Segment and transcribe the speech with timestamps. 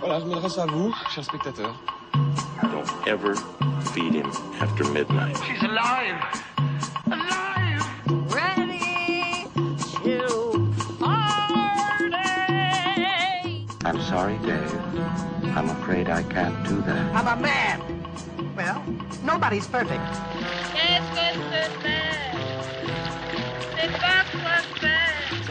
[0.00, 1.74] Voilà, je m'adresse à vous, chers spectateurs.
[2.62, 3.34] Don't ever
[3.92, 5.36] feed him after midnight.
[5.44, 6.16] She's alive!
[7.06, 7.86] Alive!
[8.32, 9.44] Ready
[10.02, 12.16] to party!
[13.84, 14.74] I'm sorry, Dave.
[15.54, 17.14] I'm afraid I can't do that.
[17.14, 17.80] I'm a man.
[18.56, 18.82] Well,
[19.22, 20.29] nobody's perfect.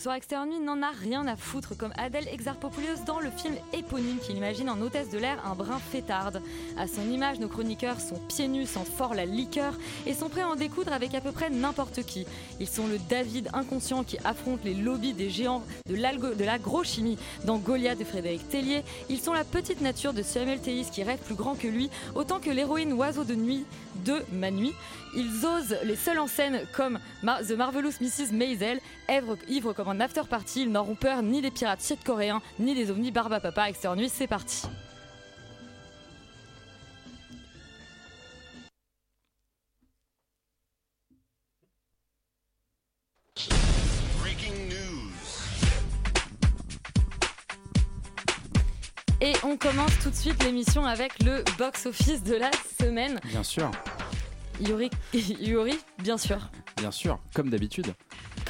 [0.00, 4.18] soir, Externe Nuit n'en a rien à foutre, comme Adèle Exarchopoulos dans le film éponyme
[4.18, 6.40] qu'il imagine en hôtesse de l'air un brin fêtarde.
[6.78, 9.74] À son image, nos chroniqueurs sont pieds nus, sentent fort la liqueur
[10.06, 12.26] et sont prêts à en découdre avec à peu près n'importe qui.
[12.60, 17.98] Ils sont le David inconscient qui affronte les lobbies des géants de l'agrochimie dans Goliath
[17.98, 18.82] de Frédéric Tellier.
[19.10, 22.40] Ils sont la petite nature de Samuel Tellis qui rêve plus grand que lui, autant
[22.40, 23.66] que l'héroïne Oiseau de nuit
[24.06, 24.72] de Manui.
[25.14, 28.32] Ils osent les seuls en scène comme Mar- The Marvelous Mrs.
[28.32, 30.62] Maisel, ivre, ivre comme un after party.
[30.62, 33.68] Ils n'auront peur ni des pirates sud-coréens, ni des ovnis barba papa.
[33.68, 34.62] Externe Nuit, c'est parti.
[49.22, 52.50] Et on commence tout de suite l'émission avec le box-office de la
[52.80, 53.20] semaine.
[53.24, 53.70] Bien sûr,
[55.40, 57.94] Yuri, bien sûr, bien sûr, comme d'habitude.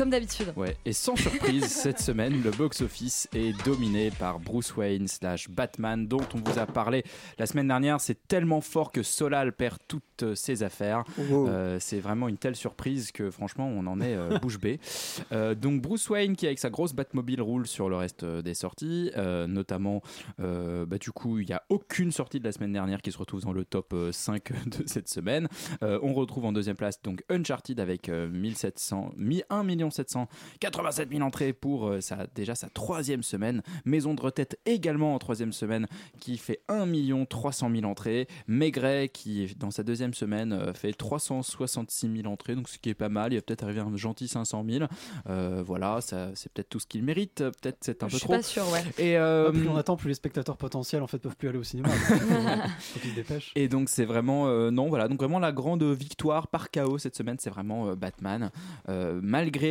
[0.00, 0.52] Comme d'habitude.
[0.56, 6.06] Ouais, et sans surprise, cette semaine, le box-office est dominé par Bruce Wayne slash Batman,
[6.08, 7.04] dont on vous a parlé
[7.38, 8.00] la semaine dernière.
[8.00, 11.04] C'est tellement fort que Solal perd toutes euh, ses affaires.
[11.19, 14.80] Euh, c'est vraiment une telle surprise que franchement, on en est euh, bouche bée.
[15.32, 19.10] Euh, donc Bruce Wayne, qui avec sa grosse Batmobile roule sur le reste des sorties,
[19.16, 20.02] euh, notamment,
[20.41, 23.19] euh, bah, du coup, il n'y a aucune sortie de la semaine dernière qui se
[23.19, 25.46] retrouve dans le top euh, 5 de cette semaine.
[25.82, 31.22] Euh, on retrouve en deuxième place donc Uncharted avec euh, 1700, mi- 1 787 000
[31.22, 33.62] entrées pour euh, sa, déjà sa troisième semaine.
[33.84, 35.86] Maison de retraite également en troisième semaine
[36.20, 36.86] qui fait 1
[37.28, 38.26] 300 000 entrées.
[38.46, 42.94] Maigret qui dans sa deuxième semaine euh, fait 366 000 entrées, donc ce qui est
[42.94, 43.32] pas mal.
[43.32, 44.84] Il va peut-être arriver à un gentil 500 000.
[45.28, 47.36] Euh, voilà, ça, c'est peut-être tout ce qu'il mérite.
[47.60, 48.34] Peut-être c'est un Je peu suis trop.
[48.34, 48.82] pas sûre, ouais.
[48.98, 51.58] Et euh, Ah, plus on attend, plus les spectateurs potentiels en fait peuvent plus aller
[51.58, 51.88] au cinéma.
[52.78, 53.52] Faut qu'ils se dépêchent.
[53.54, 57.16] Et donc c'est vraiment euh, non voilà donc vraiment la grande victoire par chaos cette
[57.16, 58.50] semaine c'est vraiment euh, Batman
[58.88, 59.20] Euh,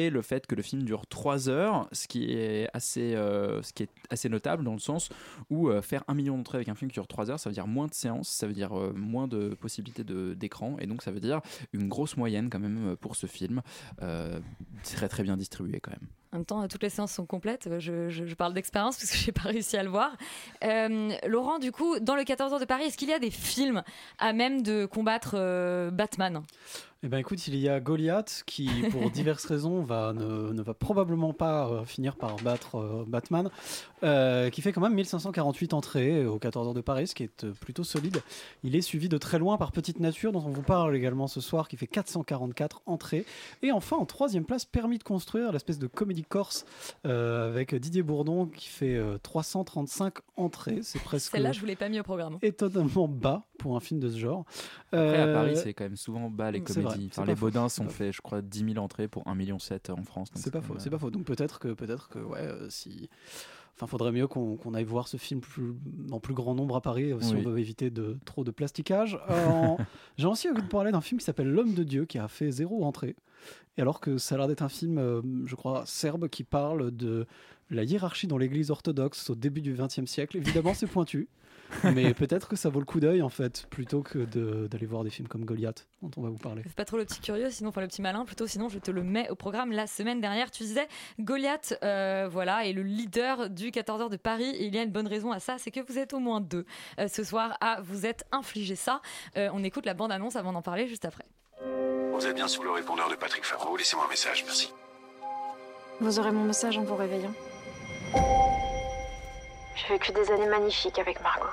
[0.09, 3.83] le fait que le film dure 3 heures ce qui est assez euh, ce qui
[3.83, 5.09] est assez notable dans le sens
[5.49, 7.53] où euh, faire un million d'entrées avec un film qui dure 3 heures ça veut
[7.53, 10.03] dire moins de séances ça veut dire euh, moins de possibilités
[10.35, 11.41] d'écran et donc ça veut dire
[11.73, 13.61] une grosse moyenne quand même pour ce film
[14.83, 17.67] très très bien distribué quand même En même temps, toutes les séances sont complètes.
[17.79, 20.15] Je, je- parle d'expérience parce que j'ai pas réussi à le voir.
[21.27, 23.83] Laurent, du coup, dans le 14 heures de Paris, est-ce qu'il y a des films
[24.19, 26.41] à même de combattre Batman?
[27.01, 30.73] Eh ben écoute, il y a Goliath qui, pour diverses raisons, va, ne, ne va
[30.73, 33.49] probablement pas euh, finir par battre euh, Batman,
[34.03, 37.43] euh, qui fait quand même 1548 entrées au 14 heures de Paris, ce qui est
[37.43, 38.21] euh, plutôt solide.
[38.63, 41.41] Il est suivi de très loin par Petite Nature, dont on vous parle également ce
[41.41, 43.25] soir, qui fait 444 entrées.
[43.61, 46.65] Et enfin, en troisième place, Permis de construire, l'espèce de comédie corse
[47.05, 50.79] euh, avec Didier Bourdon, qui fait euh, 335 entrées.
[50.83, 52.37] C'est presque Celle-là, je vous l'ai pas mis au programme.
[52.41, 54.45] étonnamment bas pour un film de ce genre.
[54.91, 57.35] après à Euh, Paris c'est quand même souvent bas les vrai, comédies c'est enfin, les
[57.35, 60.03] faux, Baudins c'est ont pas fait je crois 10 000 entrées pour 1,7 million en
[60.03, 61.11] France C'est pas faux, c'est pas faux.
[61.11, 63.09] Donc peut-être que peut-être que ouais, euh, si,
[63.79, 65.73] enfin, faudrait mieux qu'on aille voir ce film plus,
[66.11, 67.43] en plus grand nombre à Paris euh, si Oui.
[67.45, 69.17] on veut éviter de trop de plasticage.
[69.29, 69.75] Euh,
[70.17, 72.51] J'ai aussi envie de parler d'un film qui s'appelle L'homme de Dieu qui a fait
[72.51, 73.15] zéro entrée.
[73.77, 76.91] Et alors que ça a l'air d'être un film, euh, je crois, serbe qui parle
[76.91, 77.25] de
[77.69, 80.35] la hiérarchie dans l'Église orthodoxe au début du XXe siècle.
[80.37, 81.29] Évidemment, c'est pointu.
[81.93, 85.03] Mais peut-être que ça vaut le coup d'œil en fait, plutôt que de- d'aller voir
[85.03, 86.63] des films comme Goliath, dont on va vous parler.
[86.65, 88.89] C'est pas trop le petit curieux, sinon, enfin le petit malin, plutôt, sinon je te
[88.91, 90.49] le mets au programme la semaine dernière.
[90.51, 90.87] Tu disais,
[91.19, 94.49] Goliath, euh, voilà, est le leader du 14 heures de Paris.
[94.49, 96.41] Et il y a une bonne raison à ça, c'est que vous êtes au moins
[96.41, 96.65] deux
[96.99, 99.01] euh, ce soir à vous être infligé ça.
[99.37, 101.25] Euh, on écoute la bande-annonce avant d'en parler juste après.
[101.61, 103.77] Vous êtes bien sur le répondeur de Patrick Favreau.
[103.77, 104.73] Laissez-moi un message, merci.
[106.01, 107.33] Vous aurez mon message en vous réveillant.
[109.79, 111.45] J'ai vécu des années magnifiques avec Margot.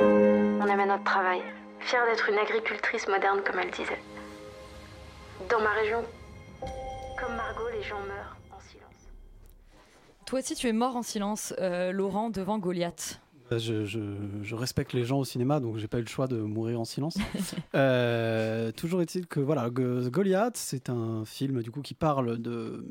[0.00, 1.42] On aimait notre travail,
[1.80, 4.00] fière d'être une agricultrice moderne comme elle disait.
[5.50, 6.02] Dans ma région,
[7.18, 9.10] comme Margot, les gens meurent en silence.
[10.24, 13.20] Toi aussi, tu es mort en silence, euh, Laurent, devant Goliath.
[13.48, 14.00] Bah, Je, je-
[14.42, 16.84] je respecte les gens au cinéma, donc j'ai pas eu le choix de mourir en
[16.84, 17.16] silence.
[17.74, 22.84] Euh, toujours est-il que voilà, Go- Goliath, c'est un film du coup qui parle de,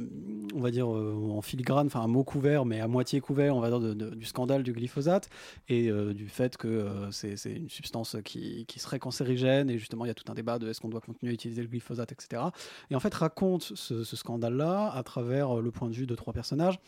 [0.54, 3.60] on va dire euh, en filigrane, enfin un mot couvert, mais à moitié couvert, on
[3.62, 5.30] va dire de- de- du scandale du glyphosate
[5.69, 10.10] et euh, du fait que c'est une substance qui, qui serait cancérigène et justement il
[10.10, 12.44] y a tout un débat de est-ce qu'on doit continuer à utiliser le glyphosate, etc.
[12.92, 16.34] Et en fait raconte ce, ce scandale-là à travers le point de vue de trois
[16.34, 16.80] personnages.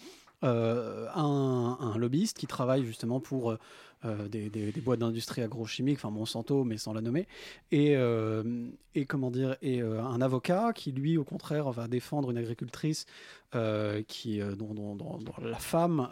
[0.43, 3.59] Euh, un, lobbyiste qui travaille justement pour euh,
[4.03, 7.27] des, des- des boîtes d'industrie agrochimique, enfin Monsanto, mais sans la nommer,
[7.71, 8.43] et, euh,
[9.07, 13.05] comment dire, et euh, un avocat qui lui, au contraire, va défendre une agricultrice
[13.55, 14.97] euh, qui, euh, dont,
[15.41, 16.09] la femme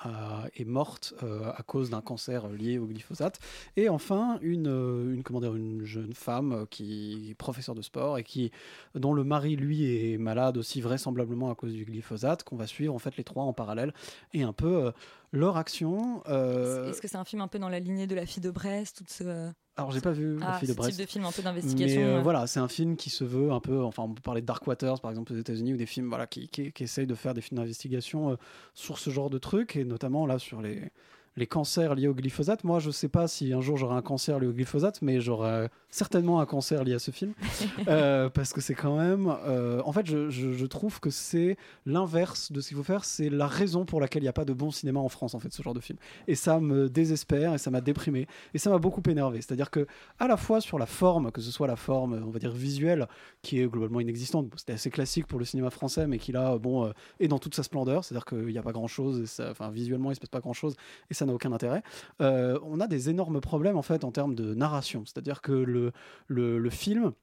[0.56, 3.40] est morte euh, à cause d'un cancer lié au glyphosate,
[3.76, 7.82] et enfin une, euh, une comment dire, une jeune femme euh, qui est professeure de
[7.82, 8.52] sport et qui,
[8.94, 12.94] dont le mari lui est malade aussi vraisemblablement à cause du glyphosate, qu'on va suivre
[12.94, 13.94] en fait les trois en parallèle
[14.34, 14.92] et un peu euh,
[15.31, 16.22] leur action.
[16.27, 18.51] euh, Est-ce que c'est un film un peu dans la lignée de La fille de
[18.51, 19.51] Brest tout ce...
[19.75, 20.92] alors j'ai pas vu Ah, la fille de Brest.
[20.98, 22.01] type de film un peu d'investigation.
[22.01, 22.22] Mais euh, ouais.
[22.24, 24.66] voilà, c'est un film qui se veut un peu, enfin on peut parler de Dark
[24.68, 27.33] Waters par exemple aux États-Unis ou des films voilà, qui, qui, qui essayent de faire
[27.33, 28.36] des films d'investigation euh,
[28.74, 30.92] sur ce genre de trucs et notamment là sur les,
[31.38, 32.64] les cancers liés au glyphosate.
[32.64, 35.70] Moi je sais pas si un jour j'aurai un cancer lié au glyphosate, mais j'aurai
[35.90, 37.34] certainement un cancer lié à ce film
[37.88, 39.34] Euh, parce que c'est quand même.
[39.46, 43.06] euh, en fait, je, je- je trouve que c'est l'inverse de ce qu'il faut faire.
[43.06, 45.40] C'est la raison pour laquelle il n'y a pas de bon cinéma en France, en
[45.40, 45.98] fait, ce genre de film.
[46.28, 49.42] Et ça me désespère et ça m'a déprimé et ça m'a beaucoup énervé.
[49.42, 49.86] C'est-à-dire que
[50.20, 53.08] à la fois sur la forme, que ce soit la forme, on va dire visuelle,
[53.42, 54.48] qui est globalement inexistante.
[54.58, 57.56] C'était assez classique pour le cinéma français, mais qui là, bon, euh, est dans toute
[57.56, 58.04] sa splendeur.
[58.04, 60.76] C'est-à-dire qu'il n'y a pas grand-chose, enfin visuellement, il se passe pas grand-chose
[61.10, 61.83] et ça n'a aucun intérêt.
[62.22, 65.04] Euh, on a des énormes problèmes en fait en termes de narration.
[65.06, 65.92] C'est-à-dire que le,
[66.27, 67.13] le, film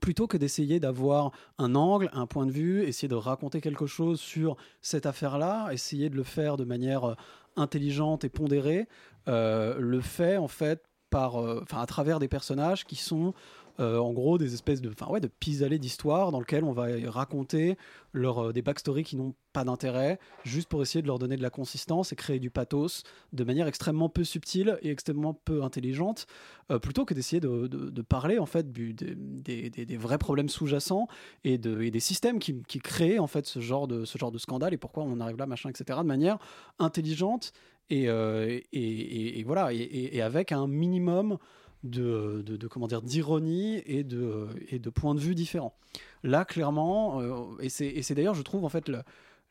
[0.00, 4.20] plutôt que d'essayer d'avoir un angle, un point de vue, essayer de raconter quelque chose
[4.20, 7.14] sur cette affaire-là, essayer de le faire de manière euh,
[7.56, 8.88] intelligente et pondérée,
[9.28, 11.36] euh, le fait en fait par,
[11.72, 13.34] à travers des personnages qui sont
[13.80, 16.86] euh, en gros des espèces de, enfin ouais, de pis-aller d'histoire dans lequel on va
[17.06, 17.76] raconter
[18.14, 21.50] euh, des backstories qui n'ont pas d'intérêt, juste pour essayer de leur donner de la
[21.50, 26.26] consistance et créer du pathos de manière extrêmement peu subtile et extrêmement peu intelligente,
[26.70, 31.08] euh, plutôt que d'essayer de, de- parler en fait des, des- des- vrais problèmes sous-jacents
[31.44, 34.30] et, de, et des systèmes qui, qui créent en fait ce genre de ce genre
[34.32, 35.98] de scandale et pourquoi on arrive là, machin, etc.
[36.02, 36.38] de manière
[36.78, 37.52] intelligente
[37.90, 41.38] et, et, et- voilà et avec un minimum
[41.82, 45.74] de, de, comment dire d'ironie et de et de points de vue différents.
[46.22, 48.90] Là, clairement, euh, et c'est d'ailleurs, je trouve en fait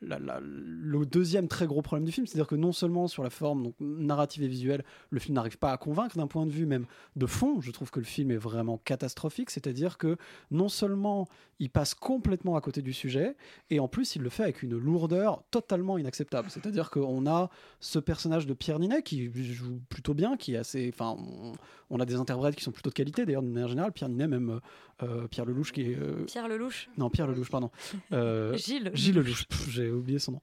[0.02, 4.42] le deuxième très gros problème du film, c'est-à-dire que non seulement sur la forme narrative
[4.42, 6.86] et visuelle, le film n'arrive pas à convaincre d'un point de vue même
[7.16, 7.60] de fond.
[7.60, 10.16] Je trouve que le film est vraiment catastrophique, c'est-à-dire que
[10.50, 13.36] non seulement il passe complètement à côté du sujet,
[13.68, 16.48] et en plus il le fait avec une lourdeur totalement inacceptable.
[16.50, 17.50] C'est-à-dire qu'on a
[17.80, 21.52] ce personnage de Pierre Ninet qui joue plutôt bien, qui est assez, enfin, on,
[21.90, 23.26] on a des interprètes qui sont plutôt de qualité.
[23.26, 24.60] D'ailleurs, de manière générale, Pierre Ninet, même
[25.02, 26.88] euh, Pierre Lelouch qui est euh, Pierre Lelouch.
[26.98, 27.70] non, Pierre Lelouch, pardon.
[28.12, 30.40] Euh, Gilles Gilles Lelouch, j'ai oublié son nom.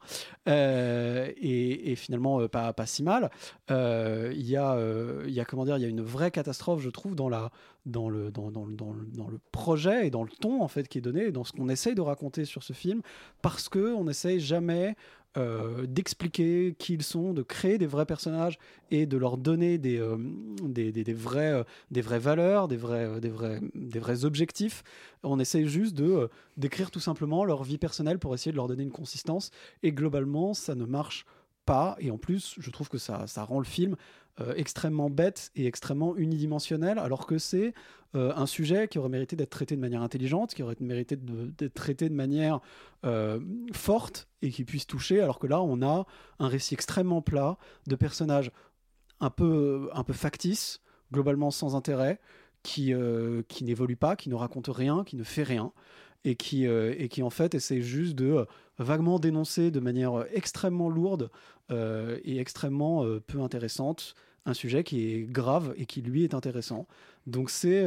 [0.47, 3.29] Et, et finalement, pas, pas si mal.
[3.69, 3.75] Il
[4.41, 4.77] y, a,
[5.25, 7.51] il y a, comment dire, il y a une vraie catastrophe, je trouve, dans, la,
[7.85, 10.97] dans, le, dans, dans, dans, dans le projet et dans le ton en fait, qui
[10.99, 13.01] est donné, dans ce qu'on essaye de raconter sur ce film,
[13.41, 14.95] parce qu'on n'essaye jamais
[15.37, 18.57] euh, d'expliquer qui ils sont, de créer des vrais personnages
[18.89, 20.17] et de leur donner des, euh,
[20.63, 24.83] des, des, vrais, euh, des vraies valeurs, des vrais, des, vrais, des vrais objectifs.
[25.23, 28.83] On essaye juste de d'écrire tout simplement leur vie personnelle pour essayer de leur donner
[28.83, 29.51] une consistance.
[29.83, 31.36] Et globalement, ça ne marche pas.
[31.99, 33.95] Et en plus, je trouve que ça, rend le film
[34.39, 37.73] euh, extrêmement bête et extrêmement unidimensionnel, alors que c'est
[38.15, 41.73] euh, un sujet qui aurait mérité d'être traité de manière intelligente, qui aurait mérité d'être
[41.73, 42.59] traité de manière
[43.05, 43.39] euh,
[43.73, 46.05] forte et qui puisse toucher, alors que là, on a
[46.39, 47.57] un récit extrêmement plat
[47.87, 48.51] de personnages
[49.19, 50.81] un peu, un factices,
[51.11, 52.19] globalement sans intérêt,
[52.63, 52.93] qui,
[53.47, 55.71] qui n'évolue pas, qui ne raconte rien, qui ne fait rien,
[56.25, 58.45] et qui, et qui en fait essaie juste de
[58.79, 61.29] vaguement dénoncer de manière euh, extrêmement lourde
[61.71, 64.15] euh, et extrêmement euh, peu intéressante
[64.45, 66.87] un sujet qui est grave et qui lui est intéressant.
[67.25, 67.85] Donc c'est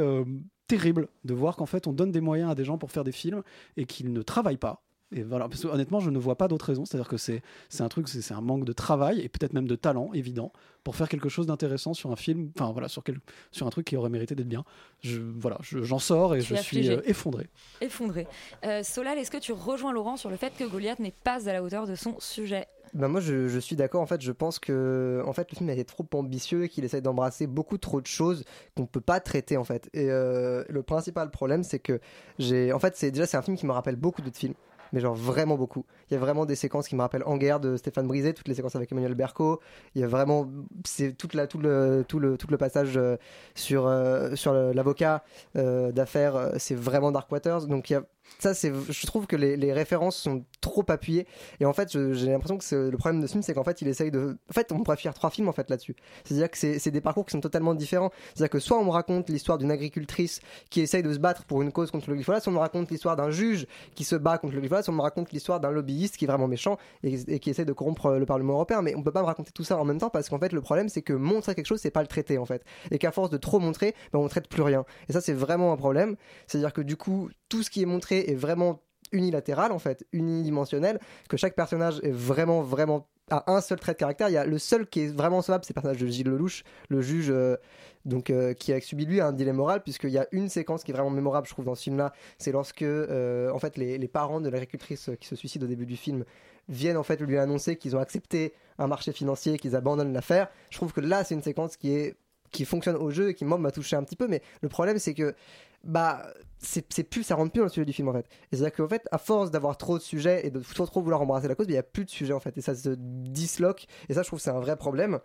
[0.66, 3.12] terrible de voir qu'en fait on donne des moyens à des gens pour faire des
[3.12, 3.42] films
[3.78, 4.82] et qu'ils ne travaillent pas
[5.12, 6.85] Et voilà, parce que honnêtement, je ne vois pas d'autre raison.
[6.85, 9.67] C'est-à-dire que c'est c'est un truc, c'est c'est un manque de travail et peut-être même
[9.67, 10.52] de talent évident
[10.85, 13.19] pour faire quelque chose d'intéressant sur un film, enfin voilà, sur, quel,
[13.50, 14.64] sur un truc qui aurait mérité d'être bien.
[15.02, 17.49] Je, voilà, je- j'en sors et Tu je suis euh, effondré.
[17.81, 18.26] Effondré.
[18.64, 21.52] Euh, Solal, est-ce que tu rejoins Laurent sur le fait que Goliath n'est pas à
[21.52, 22.67] la hauteur de son sujet?
[22.93, 25.71] Bah moi je, je suis d'accord en fait je pense que en fait le film
[25.71, 28.43] a été trop ambitieux et qu'il essaie d'embrasser beaucoup trop de choses
[28.76, 32.00] qu'on peut pas traiter en fait et euh, le principal problème c'est que
[32.40, 34.55] j'ai en fait c'est déjà c'est un film qui me rappelle beaucoup d'autres films
[34.92, 35.85] mais genre vraiment beaucoup.
[36.11, 38.49] Il y a vraiment des séquences qui me rappellent En guerre de Stéphane Brisé, toutes
[38.49, 39.61] les séquences avec Emmanuel Berco.
[39.94, 40.49] Il y a vraiment
[40.85, 43.16] c'est toute la tout le tout le tout le passage euh,
[43.54, 45.25] sur euh, sur l'avocat
[45.56, 47.66] euh, d'affaires, c'est vraiment Dark Waters.
[47.66, 48.04] Donc il y a
[48.38, 51.26] ça c'est je trouve que les, les références sont trop appuyées.
[51.60, 53.88] Et en fait j'ai l'impression que le problème de ce film c'est qu'en fait il
[53.88, 55.96] essaye de en fait on pourrait faire trois films en fait là-dessus.
[56.24, 58.10] C'est à dire que c'est des parcours qui sont totalement différents.
[58.34, 61.18] C'est à dire que soit on me raconte l'histoire d'une agricultrice qui essaye de se
[61.18, 64.04] battre pour une cause contre le glyphosate soit on me raconte l'histoire d'un juge qui
[64.04, 66.48] se bat contre le glyphosate soit on me raconte l'histoire d'un lobbyiste qui est vraiment
[66.48, 68.82] méchant et, qui essaie de corrompre le Parlement européen.
[68.82, 70.60] Mais on peut pas me raconter tout ça en même temps parce qu'en fait le
[70.60, 72.64] problème c'est que montrer quelque chose c'est pas le traiter en fait.
[72.90, 74.84] Et qu'à force de trop montrer ben, on traite plus rien.
[75.08, 76.16] Et ça c'est vraiment un problème.
[76.46, 78.80] C'est à dire que du coup tout ce qui est montré est vraiment
[79.12, 83.99] unilatéral en fait, unidimensionnel, que chaque personnage est vraiment vraiment a un seul trait de
[83.99, 84.28] caractère.
[84.28, 86.64] Il y a le seul qui est vraiment sauvable, c'est le personnage de Gilles Lelouch,
[86.88, 87.57] le juge euh,
[88.04, 90.90] donc euh, qui a subi lui un dilemme moral puisqu'il y a une séquence qui
[90.90, 92.12] est vraiment mémorable, je trouve, dans ce film-là.
[92.38, 95.97] C'est lorsque euh, en fait les, parents de l'agricultrice qui se suicide au début du
[95.97, 96.25] film
[96.69, 100.49] viennent en fait lui annoncer qu'ils ont accepté un marché financier, qu'ils abandonnent l'affaire.
[100.71, 102.16] Je trouve que là c'est une séquence qui est
[102.50, 105.14] qui fonctionne au jeu et qui m'a touché un petit peu mais le problème c'est
[105.14, 105.37] que
[105.84, 106.26] bah
[106.62, 108.26] c'est plus ça rentre plus dans le sujet du film en fait.
[108.52, 111.00] C'est à dire qu'en fait à force d'avoir trop de sujets et de trop trop
[111.00, 112.56] vouloir embrasser la cause il y a plus de sujets en fait.
[112.58, 113.87] Et ça se disloque.
[114.08, 115.20] Et ça je trouve c'est un vrai problème.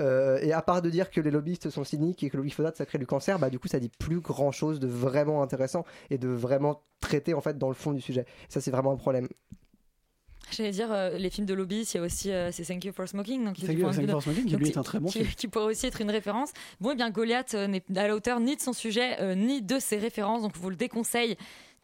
[0.00, 2.76] Euh, et à part de dire que les lobbyistes sont cyniques et que le glyphosate
[2.76, 5.84] ça crée du cancer bah du coup ça dit plus grand chose de vraiment intéressant
[6.10, 8.26] et de vraiment traiter en fait dans le fond du sujet.
[8.48, 9.28] Ça c'est vraiment un problème
[10.50, 12.92] J'allais dire, euh, les films de lobbyistes, il y a aussi euh, c'est Thank You
[12.92, 13.44] for Smoking.
[13.44, 15.30] Donc, Thank You- Thank for Smoking, qui lui est un très bon qui, film.
[15.36, 16.50] qui pourrait aussi être une référence.
[16.80, 19.62] Bon, et bien, Goliath euh, n'est à la hauteur ni de son sujet, euh, ni
[19.62, 20.42] de ses références.
[20.42, 21.36] Donc, je vous le déconseille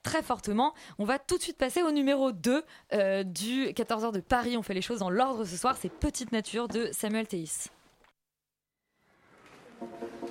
[0.03, 0.73] très fortement.
[0.99, 4.57] On va tout de suite passer au numéro 2 euh, du 14h de Paris.
[4.57, 5.77] On fait les choses dans l'ordre ce soir.
[5.81, 7.51] C'est Petite Nature de Samuel Théis.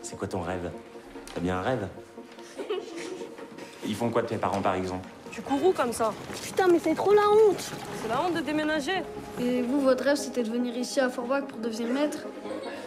[0.02, 0.72] C'est quoi ton rêve?
[1.34, 1.88] T'as bien un rêve?
[3.88, 5.08] Ils font quoi de tes parents, par exemple?
[5.36, 7.60] Tu cours où comme ça Putain, mais c'est trop la honte
[8.02, 9.04] C'est la honte de déménager
[9.42, 12.20] Et vous, votre rêve, c'était de venir ici à Forbach pour devenir maître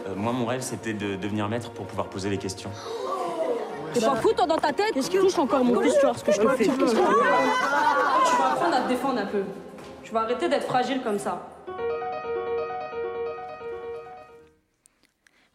[0.07, 2.71] Euh, Moi, mon rêve, c'était de devenir maître pour pouvoir poser les questions.
[3.93, 6.15] T'es pas fou, toi, dans ta tête Qu'est-ce que touche encore mon fils, tu vois
[6.17, 9.43] ce que je te fais Tu vas apprendre à te défendre un peu.
[10.03, 11.47] Tu vas arrêter d'être fragile comme ça.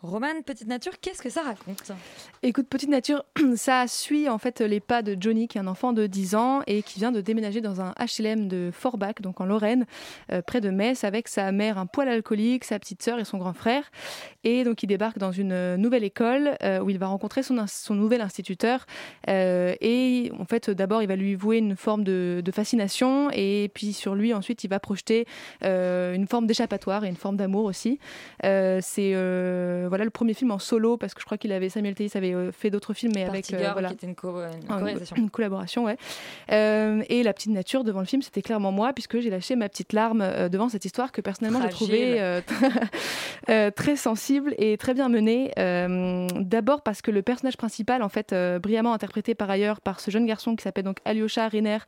[0.03, 1.93] Romane, Petite Nature, qu'est-ce que ça raconte?
[2.41, 3.23] Écoute, Petite Nature,
[3.55, 6.61] ça suit en fait les pas de Johnny, qui est un enfant de 10 ans
[6.67, 9.85] et qui vient de déménager dans un HLM de Forbach, donc en Lorraine,
[10.33, 13.37] euh, près de Metz, avec sa mère un poil alcoolique, sa petite sœur et son
[13.37, 13.89] grand frère.
[14.43, 17.55] Et donc il débarque dans une euh, nouvelle école euh, où il va rencontrer son,
[17.95, 18.85] nouvel instituteur.
[19.29, 23.93] Et en fait, d'abord, il va lui vouer une forme de, de fascination et puis
[23.93, 25.25] sur lui, ensuite, il va projeter
[25.61, 27.99] une forme d'échappatoire et une forme d'amour aussi.
[28.41, 29.13] C'est
[29.93, 32.33] voilà le premier film en solo parce que je crois qu'il avait Samuel Théis avait
[32.33, 34.77] euh, fait d'autres films mais avec Party Girl, voilà qui était une, co- une un-
[34.79, 35.15] co-réalisation.
[35.15, 35.97] une collaboration, ouais.
[36.51, 39.69] Euh, et la petite nature devant le film, c'était clairement moi, puisque j'ai lâché ma
[39.69, 42.41] petite larme euh, devant cette histoire que personnellement j'ai euh,
[43.49, 45.51] euh, très sensible et très bien menée.
[45.59, 49.99] Euh, D'abord parce que le personnage principal, en fait, euh, brillamment interprété par ailleurs par
[49.99, 51.79] ce jeune garçon qui s'appelle donc Alyosha Reiner,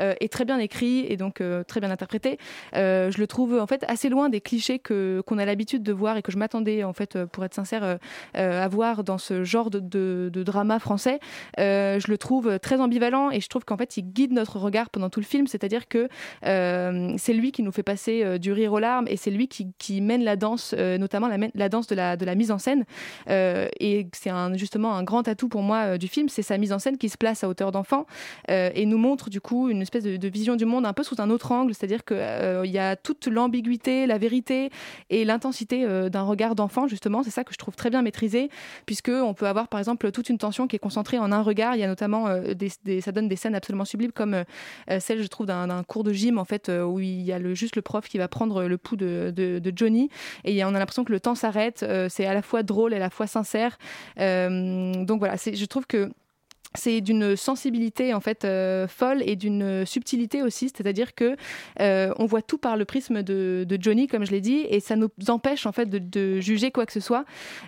[0.00, 2.38] euh, est très bien écrit et donc euh, très bien interprété.
[2.74, 5.92] Euh, je le trouve en fait assez loin des clichés que qu'on a l'habitude de
[5.92, 7.96] voir et que je m'attendais en fait, euh, être sincère, euh,
[8.36, 11.20] euh, à voir dans ce genre de, de- drama français.
[11.58, 14.90] Euh, je le trouve très ambivalent et je trouve qu'en fait il guide notre regard
[14.90, 16.08] pendant tout le film, c'est-à-dire que
[16.44, 19.48] euh, c'est lui qui nous fait passer euh, du rire aux larmes et c'est lui
[19.48, 22.84] qui, mène la danse, euh, notamment la, la danse de la, mise en scène.
[23.30, 26.72] Euh, et c'est justement un grand atout pour moi euh, du film, c'est sa mise
[26.72, 28.06] en scène qui se place à hauteur d'enfant
[28.50, 31.20] euh, et nous montre du coup une espèce de, vision du monde un peu sous
[31.20, 32.16] un autre angle, c'est-à-dire qu'il
[32.64, 34.70] il y a toute l'ambiguïté, la vérité
[35.10, 37.22] et l'intensité euh, d'un regard d'enfant justement.
[37.34, 38.48] Ça que je trouve très bien maîtrisé,
[38.86, 41.76] puisque on peut avoir par exemple toute une tension qui est concentrée en un regard.
[41.76, 44.44] Il y a notamment euh, des, ça donne des scènes absolument sublimes comme euh,
[44.90, 47.76] euh, celle je trouve d'un cours de gym en fait où il y a juste
[47.76, 50.08] le prof qui va prendre le pouls de, Johnny
[50.44, 51.84] et on a l'impression que le temps s'arrête.
[52.08, 53.76] C'est à la fois drôle et à la fois sincère.
[54.16, 56.10] Donc voilà, je trouve que
[56.76, 61.36] c'est d'une sensibilité en fait euh, folle et d'une subtilité aussi, c'est-à-dire que
[61.80, 64.80] euh, on voit tout par le prisme de, de Johnny, comme je l'ai dit, et
[64.80, 67.24] ça nous empêche en fait de, de juger quoi que ce soit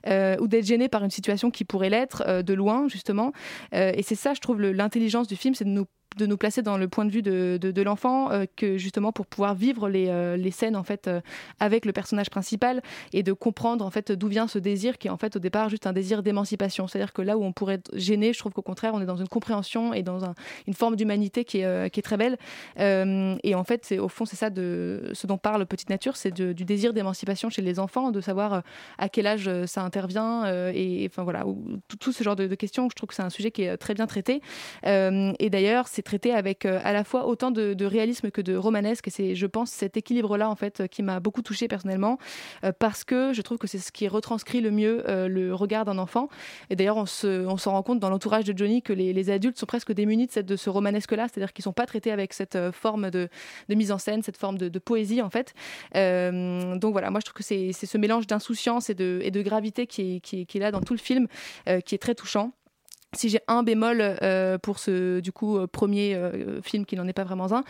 [0.06, 3.32] euh, ou d'être gêné par une situation qui pourrait l'être euh, de loin justement.
[3.74, 5.86] Euh, et c'est ça, je trouve, l'intelligence du film, c'est de nous
[6.16, 9.26] de nous placer dans le point de vue de, de, l'enfant euh, que justement pour
[9.26, 11.20] pouvoir vivre les, euh, les scènes en fait euh,
[11.60, 12.82] avec le personnage principal
[13.12, 15.68] et de comprendre en fait d'où vient ce désir qui est en fait au départ
[15.68, 16.86] juste un désir d'émancipation.
[16.88, 19.16] C'est-à-dire que là où on pourrait être gêné, je trouve qu'au contraire on est dans
[19.16, 20.34] une compréhension et dans un-
[20.66, 22.36] une forme d'humanité qui qui est très belle.
[22.78, 26.32] Et en fait, c'est au fond c'est ça de ce dont parle Petite Nature, c'est
[26.32, 28.62] du désir d'émancipation chez les enfants, de savoir
[28.98, 31.62] à quel âge ça intervient et enfin voilà ou-
[32.00, 32.88] tout, ce genre de, de questions.
[32.90, 34.40] Je trouve que c'est un sujet qui est très bien traité.
[34.84, 39.08] Et d'ailleurs, c'est traité avec euh, à la fois autant de, réalisme que de romanesque.
[39.08, 42.18] Et c'est, je pense, cet équilibre-là en fait euh, qui m'a beaucoup touchée personnellement
[42.64, 45.98] euh, parce que je trouve que c'est ce qui retranscrit le mieux le regard d'un
[45.98, 46.28] enfant.
[46.70, 49.58] Et d'ailleurs, on se, on s'en rend compte dans l'entourage de Johnny que les, adultes
[49.58, 52.56] sont presque démunis de, cette, de ce romanesque-là, c'est-à-dire qu'ils sont pas traités avec cette
[52.70, 53.28] forme de,
[53.68, 55.54] de mise en scène, cette forme de, poésie en fait.
[55.94, 59.42] Donc voilà, moi je trouve que c'est, c'est ce mélange d'insouciance et de, et de
[59.42, 61.26] gravité qui est, qui, est, qui est là dans tout le film,
[61.84, 62.52] qui est très touchant.
[63.14, 67.06] Si j'ai un bémol euh, pour ce du coup euh, premier euh, film qui n'en
[67.06, 67.62] est pas vraiment un,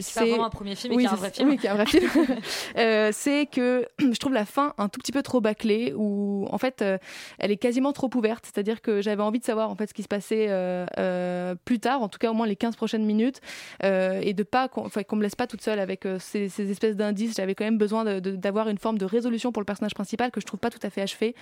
[0.00, 1.48] C'est pas vraiment un premier film, mais oui, qui est un c'est- vrai film.
[1.50, 2.08] oui, qui est un vrai film.
[3.12, 6.82] C'est que je trouve la fin un tout petit peu trop bâclée, où en fait
[7.38, 8.44] elle est quasiment trop ouverte.
[8.46, 10.46] C'est-à-dire que j'avais envie de savoir en fait ce qui se passait
[11.64, 13.40] plus tard, en tout cas au moins les 15 prochaines minutes,
[13.82, 16.96] et de pas qu'on enfin, qu'on me laisse pas toute seule avec ces, ces espèces
[16.96, 17.34] d'indices.
[17.36, 20.46] J'avais quand même besoin d'avoir une forme de résolution pour le personnage principal que je
[20.46, 21.34] trouve pas tout à fait achevé.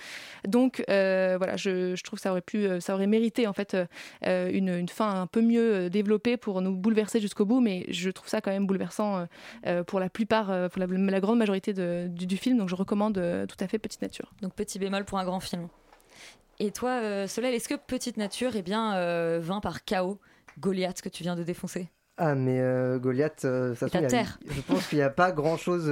[0.47, 3.85] Donc voilà, je, je trouve que ça aurait pu, ça aurait mérité en fait euh,
[4.25, 7.85] euh, une, une fin un peu mieux euh, développée pour nous bouleverser jusqu'au bout, mais
[7.89, 9.27] je trouve ça quand même bouleversant
[9.67, 12.57] euh, pour la plupart, pour la, la grande majorité de- du, du film.
[12.57, 14.31] Donc je recommande euh, tout à fait Petite Nature.
[14.41, 15.67] Donc petit bémol pour un grand film.
[16.59, 20.19] Et toi, euh, Solène, est-ce que Petite Nature est bien euh, vainc par chaos
[20.59, 21.89] Goliath que tu viens de défoncer?
[22.17, 24.39] Ah, mais euh, Goliath, euh, de toute façon, ta il y a- terre.
[24.47, 25.91] je pense qu'il n'y a pas grand chose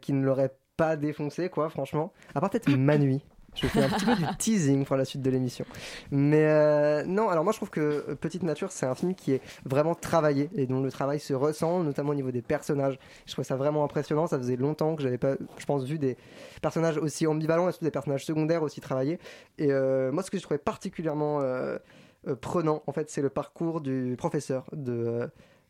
[0.00, 2.12] qui ne l'aurait pas défoncé, quoi, franchement.
[2.34, 3.22] À part peut-être Manui.
[3.54, 5.64] Je fais un petit peu du teasing pour la suite de l'émission.
[6.10, 9.32] Mais euh, non, alors moi je trouve que euh, Petite Nature, c'est un film qui
[9.32, 12.98] est vraiment travaillé et dont le travail se ressent, notamment au niveau des personnages.
[13.26, 14.26] Je trouve ça vraiment impressionnant.
[14.26, 16.16] Ça faisait longtemps que j'avais pas, je pense, vu des
[16.62, 19.18] personnages aussi ambivalents et surtout des personnages secondaires aussi travaillés.
[19.58, 21.78] Et euh, moi, ce que je trouvais particulièrement euh,
[22.40, 25.28] prenant, en fait, c'est le parcours du professeur de.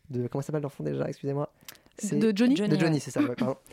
[0.09, 1.07] de comment s'appelle l'enfant déjà?
[1.07, 1.49] Excusez-moi.
[1.97, 2.99] C'est- De Johnny De Johnny, ouais.
[2.99, 3.55] c'est ça, ouais, pardon.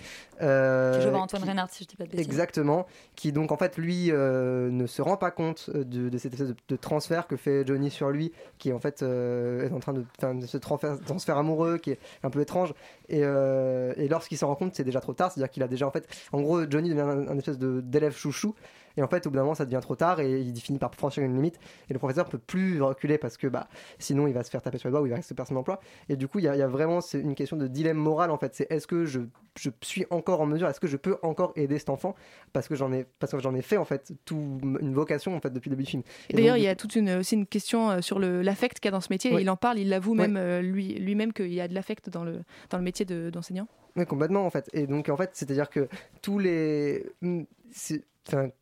[0.42, 2.24] Euh, Qui joue par Antoine qui- Reynard, si je dis pas de bêtises.
[2.26, 6.16] Exactement, qui donc en fait lui euh, ne se rend pas compte euh, de, de
[6.16, 9.72] cette espèce de, de transfert que fait Johnny sur lui, qui en fait euh, est
[9.74, 10.02] en train de,
[10.40, 12.72] de ce transfert, transfert amoureux qui est un peu étrange.
[13.10, 15.90] Et, et lorsqu'il s'en rend compte, c'est déjà trop tard, c'est-à-dire qu'il a déjà en
[15.90, 18.54] fait, en gros, Johnny devient un, un espèce d'élève chouchou.
[18.96, 20.94] Et en fait, au bout d'un moment, ça devient trop tard et il finit par
[20.94, 21.58] franchir une limite.
[21.88, 24.78] Et le professeur peut plus reculer parce que bah, sinon, il va se faire taper
[24.78, 25.80] sur les doigts ou il va rester personne d'emploi.
[26.08, 28.30] Et du coup, il y, a- il y a vraiment une question de dilemme moral
[28.30, 28.54] en fait.
[28.54, 29.20] C'est est-ce que je,
[29.58, 32.14] je suis encore en mesure, est-ce que je peux encore aider cet enfant?
[32.52, 35.40] Parce que j'en ai, parce que j'en ai fait en fait tout, une vocation en
[35.40, 36.02] fait depuis le début du film.
[36.28, 38.88] Et d'ailleurs, il y a toute une, aussi une question euh, sur l'affect qu'il y
[38.88, 39.32] a dans ce métier.
[39.32, 39.38] Ouais.
[39.40, 40.26] Et il en parle, il l'avoue Ouais.
[40.26, 43.30] même euh, lui, lui-même qu'il y a de l'affect dans le, dans le métier de-
[43.30, 43.68] d'enseignant.
[43.96, 44.68] Oui, complètement en fait.
[44.72, 45.88] Et donc en fait, c'est-à-dire que
[46.22, 47.06] tous les.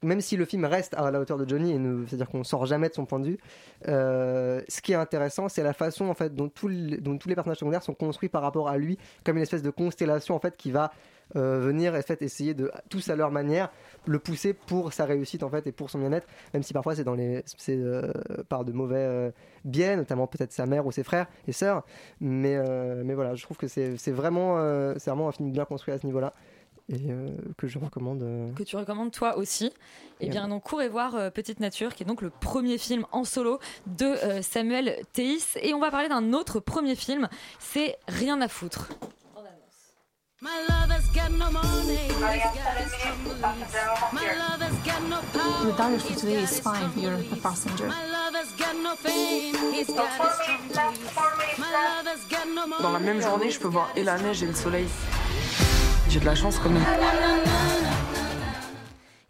[0.03, 2.89] Même si le film reste à la hauteur de Johnny, et c'est-à-dire qu'on sort jamais
[2.89, 3.39] de son point de vue,
[3.87, 6.99] euh, ce qui est intéressant, c'est la façon en fait dont, tous les-
[7.35, 10.57] personnages secondaires sont construits par rapport à lui, comme une espèce de constellation en fait
[10.57, 10.91] qui va
[11.37, 13.71] euh, venir en fait essayer de tous à leur manière
[14.07, 17.05] le pousser pour sa réussite en fait et pour son bien-être, même si parfois c'est
[17.05, 18.13] dans les euh,
[18.49, 19.33] par de mauvais
[19.65, 21.85] biais, notamment peut-être sa mère ou ses frères et sœurs,
[22.21, 22.57] mais
[23.05, 24.57] mais voilà, je trouve que c'est vraiment
[24.97, 26.33] c'est vraiment un film bien construit à ce niveau-là
[26.91, 28.23] et euh, que je recommande.
[28.23, 29.73] euh, que tu recommandes toi aussi.
[30.21, 33.05] Eh Et bien, donc, courez voir euh, Petite Nature, qui est donc le premier film
[33.13, 35.45] en solo de euh, Samuel Théis.
[35.63, 38.89] Et on va parler d'un autre premier film, c'est Rien à foutre.
[40.41, 41.97] My lover's got no money.
[42.07, 43.41] He's got his troubles.
[44.13, 45.73] My lover's got no power.
[45.73, 46.91] The diary for He's today got is his fine.
[46.97, 47.41] You're a troubles.
[47.43, 47.87] passenger.
[47.89, 49.55] My lover's got no pain.
[49.75, 51.01] He's got his troubles.
[51.59, 52.83] My lover's got no money.
[52.83, 54.87] Dans la même journée, je peux voir et la neige et le soleil.
[56.09, 56.83] J'ai de la chance quand même.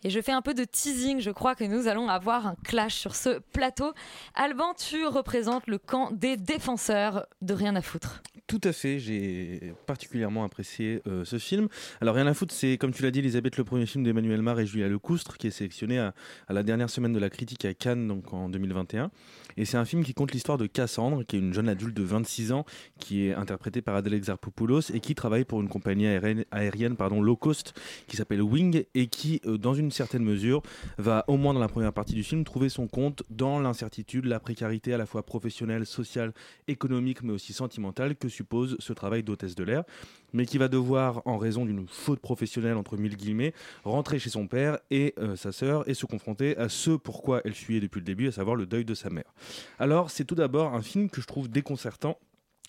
[0.04, 2.94] Et je fais un peu de teasing, je crois que nous allons avoir un clash
[2.94, 3.92] sur ce plateau.
[4.34, 8.22] Alban, tu représentes le camp des défenseurs de Rien à foutre.
[8.46, 11.68] Tout à fait, j'ai particulièrement apprécié euh, ce film.
[12.00, 14.58] Alors rien à foutre, c'est comme tu l'as dit Elisabeth, le premier film d'Emmanuel Mar
[14.58, 16.14] et Julia Lecoustre qui est sélectionné à,
[16.48, 19.11] la dernière semaine de la critique à Cannes donc en 2021.
[19.58, 22.02] Et c'est un film qui compte l'histoire de Cassandre, qui est une jeune adulte de
[22.02, 22.64] 26 ans
[22.98, 27.20] qui est interprétée par Adèle Exarchopoulos et qui travaille pour une compagnie aérienne, aérienne pardon,
[27.20, 27.74] low cost
[28.06, 30.62] qui s'appelle Wing et qui, euh, dans une certaine mesure,
[30.98, 34.40] va au moins dans la première partie du film trouver son compte dans l'incertitude, la
[34.40, 36.33] précarité à la fois professionnelle, sociale,
[36.66, 39.85] économique mais aussi sentimentale que suppose ce travail d'hôtesse de l'air,
[40.33, 44.46] mais qui va devoir, en raison d'une faute professionnelle entre mille guillemets, rentrer chez son
[44.46, 48.05] père et euh, sa sœur et se confronter à ce pourquoi elle fuyait depuis le
[48.05, 49.33] début, à savoir le deuil de sa mère.
[49.79, 52.18] Alors c'est tout d'abord un film que je trouve déconcertant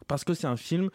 [0.08, 0.89] parce que c'est un film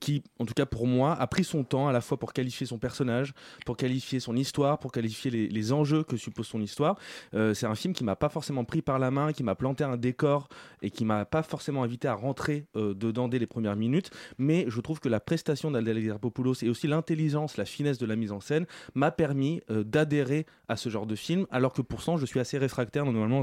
[0.00, 2.66] qui, en tout cas pour moi, a pris son temps à la fois pour qualifier
[2.66, 3.32] son personnage,
[3.64, 6.96] pour qualifier son histoire, pour qualifier les, enjeux que suppose son histoire.
[7.34, 9.82] Euh, c'est un film qui m'a pas forcément pris par la main, qui m'a planté
[9.82, 10.48] un décor
[10.80, 14.10] et qui m'a pas forcément invité à rentrer euh, dedans dès les premières minutes.
[14.38, 18.14] Mais je trouve que la prestation d'Adèle Exarchopoulos et aussi l'intelligence, la finesse de la
[18.14, 22.16] mise en scène m'a permis euh, d'adhérer à ce genre de film, alors que pourtant
[22.16, 23.42] je suis assez réfractaire normalement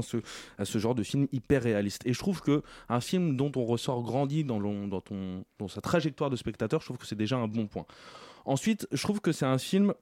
[0.58, 2.02] à ce, genre de film hyper réaliste.
[2.06, 6.36] Et je trouve que un film dont on ressort grandi dans, dans sa trajectoire de
[6.46, 7.86] je trouve que c'est déjà un bon point.
[8.44, 9.94] Ensuite, je trouve que c'est un film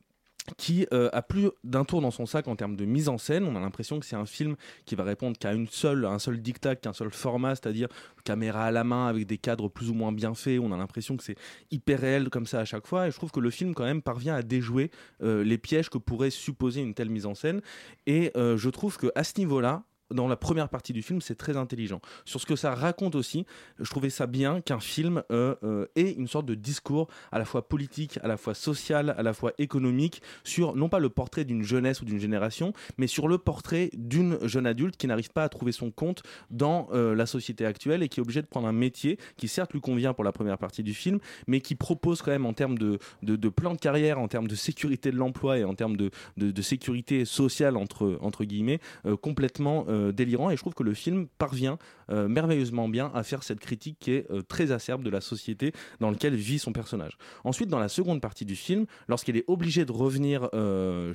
[0.57, 3.45] qui euh, a plus d'un tour dans son sac en termes de mise en scène.
[3.45, 6.41] On a l'impression que c'est un film qui va répondre qu'à une seule, un seul
[6.41, 7.89] dictat, qu'un seul format, c'est-à-dire
[8.25, 10.59] caméra à la main avec des cadres plus ou moins bien faits.
[10.61, 11.37] On a l'impression que c'est
[11.71, 13.07] hyper réel comme ça à chaque fois.
[13.07, 14.91] Et je trouve que le film quand même parvient à déjouer
[15.23, 17.61] euh, les pièges que pourrait supposer une telle mise en scène.
[18.07, 21.35] Et euh, je trouve que à ce niveau-là, dans la première partie du film, c'est
[21.35, 22.01] très intelligent.
[22.25, 23.47] Sur ce que ça raconte aussi,
[23.79, 27.45] je trouvais ça bien qu'un film euh, euh, ait une sorte de discours à la
[27.45, 31.45] fois politique, à la fois social, à la fois économique, sur non pas le portrait
[31.45, 35.45] d'une jeunesse ou d'une génération, mais sur le portrait d'une jeune adulte qui n'arrive pas
[35.45, 38.69] à trouver son compte dans euh, la société actuelle et qui est obligée de prendre
[38.69, 42.23] un métier qui certes lui convient pour la première partie du film, mais qui propose
[42.23, 45.17] quand même en termes de, de, de plan de carrière, en termes de sécurité de
[45.17, 48.79] l'emploi et en termes de, de, sécurité sociale entre, entre guillemets,
[49.21, 50.51] complètement euh, délirant.
[50.51, 51.79] Et je trouve que le film parvient
[52.11, 55.73] euh, merveilleusement bien à faire cette critique qui est euh, très acerbe de la société
[56.01, 57.17] dans laquelle vit son personnage.
[57.45, 60.49] Ensuite, dans la seconde partie du film, lorsqu'il est obligé de revenir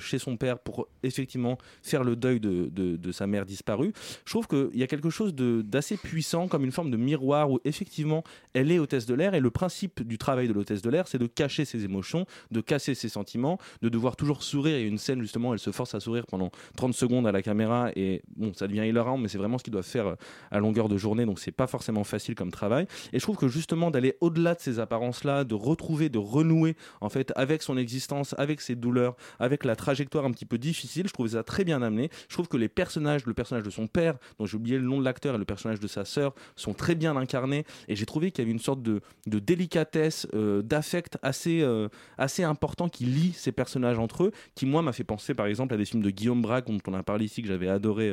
[0.00, 3.92] chez son père pour effectivement faire le deuil de, de- de sa mère disparue,
[4.24, 7.60] je trouve qu'il y a quelque chose d'assez puissant, comme une forme de miroir où
[7.64, 8.22] effectivement
[8.54, 9.34] elle est hôtesse de l'air.
[9.34, 12.60] Et le principe du travail de l'hôtesse de l'air, c'est de cacher ses émotions, de
[12.60, 14.76] casser ses sentiments, de devoir toujours sourire.
[14.76, 17.90] A une scène justement, elle se force à sourire pendant 30 secondes à la caméra
[17.96, 20.14] et bon, ça devient hilarant, mais c'est vraiment ce qu'ils doivent faire euh,
[20.50, 22.86] à longueur de journée, donc c'est pas forcément facile comme travail.
[23.12, 27.08] Et je trouve que justement d'aller au-delà de ces apparences-là, de retrouver, de renouer en
[27.08, 31.12] fait avec son existence, avec ses douleurs, avec la trajectoire un petit peu difficile, je
[31.12, 32.10] trouvais ça très bien amené.
[32.28, 34.98] Je trouve que les personnages, le personnage de son père, dont j'ai oublié le nom
[34.98, 37.64] de l'acteur, et le personnage de sa sœur, sont très bien incarnés.
[37.88, 41.88] Et j'ai trouvé qu'il y avait une sorte de, de délicatesse, euh, d'affect assez, euh,
[42.16, 45.74] assez important qui lie ces personnages entre eux, qui moi m'a fait penser par exemple
[45.74, 48.12] à des films de Guillaume Braque dont on a parlé ici que j'avais adoré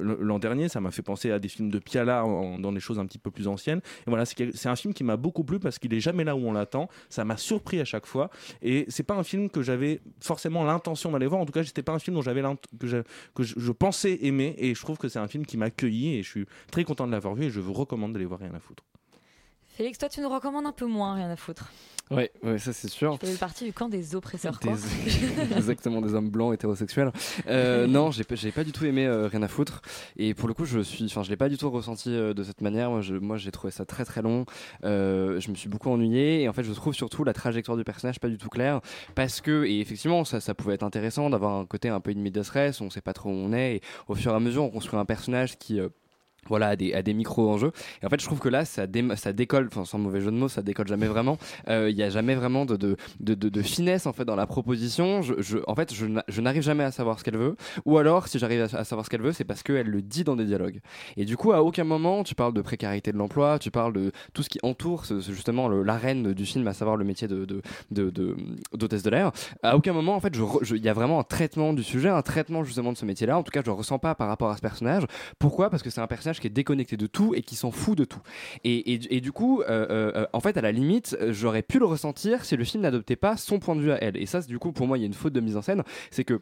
[0.00, 0.68] l'an dernier.
[0.68, 2.22] Ça m'a fait penser à des films de Piala
[2.58, 3.80] dans des choses un petit peu plus anciennes.
[4.06, 6.46] Et voilà, c'est un film qui m'a beaucoup plu parce qu'il est jamais là où
[6.46, 6.88] on l'attend.
[7.08, 8.30] Ça m'a surpris à chaque fois.
[8.62, 11.40] Et c'est pas un film que j'avais forcément l'intention d'aller voir.
[11.40, 12.42] En tout cas, c'était pas un film dont j'avais
[12.78, 12.98] que, je,
[13.34, 14.54] que je, je pensais aimer.
[14.58, 17.06] Et je trouve que c'est un film qui m'a accueilli et je suis très content
[17.06, 18.84] de l'avoir vu et je vous recommande d'aller voir Rien à foutre.
[19.76, 21.70] Félix, toi, tu nous recommandes un peu moins, rien à foutre.
[22.10, 23.18] Ouais, ouais, ça c'est sûr.
[23.18, 24.74] Tu fais partie du camp des oppresseurs, quoi.
[25.56, 27.10] Exactement des hommes blancs hétérosexuels.
[27.48, 29.82] Euh, non, j'ai pas- j'ai pas du tout aimé euh, rien à foutre.
[30.16, 32.44] Et pour le coup, je suis, enfin, je l'ai pas du tout ressenti euh, de
[32.44, 32.90] cette manière.
[32.90, 34.46] Moi, je- moi, j'ai trouvé ça très très long.
[34.84, 36.42] Je me suis beaucoup ennuyé.
[36.42, 38.80] Et en fait, je trouve surtout la trajectoire du personnage pas du tout claire,
[39.16, 42.48] parce que et effectivement, ça, ça pouvait être intéressant d'avoir un côté un peu medias
[42.54, 42.80] res.
[42.80, 43.76] On sait pas trop où on est.
[43.76, 45.80] Et au fur et à mesure, on construit un personnage qui
[46.48, 47.72] voilà, à des, à des micros enjeux.
[48.02, 50.30] Et en fait, je trouve que là, ça, dé- ça décolle, enfin, sans mauvais jeu
[50.30, 51.38] de mots, ça décolle jamais vraiment.
[51.68, 54.46] Euh, Il y a jamais vraiment de, de, de, de- finesse en fait dans la
[54.46, 55.22] proposition.
[55.22, 57.56] Je, je, en fait, je, n'a- je n'arrive jamais à savoir ce qu'elle veut.
[57.84, 60.36] Ou alors, si j'arrive à, savoir ce qu'elle veut, c'est parce qu'elle le dit dans
[60.36, 60.80] des dialogues.
[61.16, 64.12] Et du coup, à aucun moment, tu parles de précarité de l'emploi, tu parles de
[64.34, 68.10] tout ce qui entoure justement l'arène du film, à savoir le métier de, de, de,
[68.10, 68.36] de-
[68.74, 69.32] d'hôtesse l'air.
[69.62, 70.34] À aucun moment, en fait,
[70.70, 73.38] il y a vraiment un traitement du sujet, un traitement justement de ce métier-là.
[73.38, 75.04] En tout cas, je le ressens pas par rapport à ce personnage.
[75.38, 75.70] Pourquoi?
[75.70, 78.04] Parce que c'est un personnage qui est déconnecté de tout et qui s'en fout de
[78.04, 78.20] tout.
[78.64, 81.86] Et, et- du coup, euh, euh, en fait, à la limite, euh, j'aurais pu le
[81.86, 84.16] ressentir si le film n'adoptait pas son point de vue à elle.
[84.16, 85.82] Et ça, du coup, pour moi, il y a une faute de mise en scène.
[86.10, 86.40] C'est que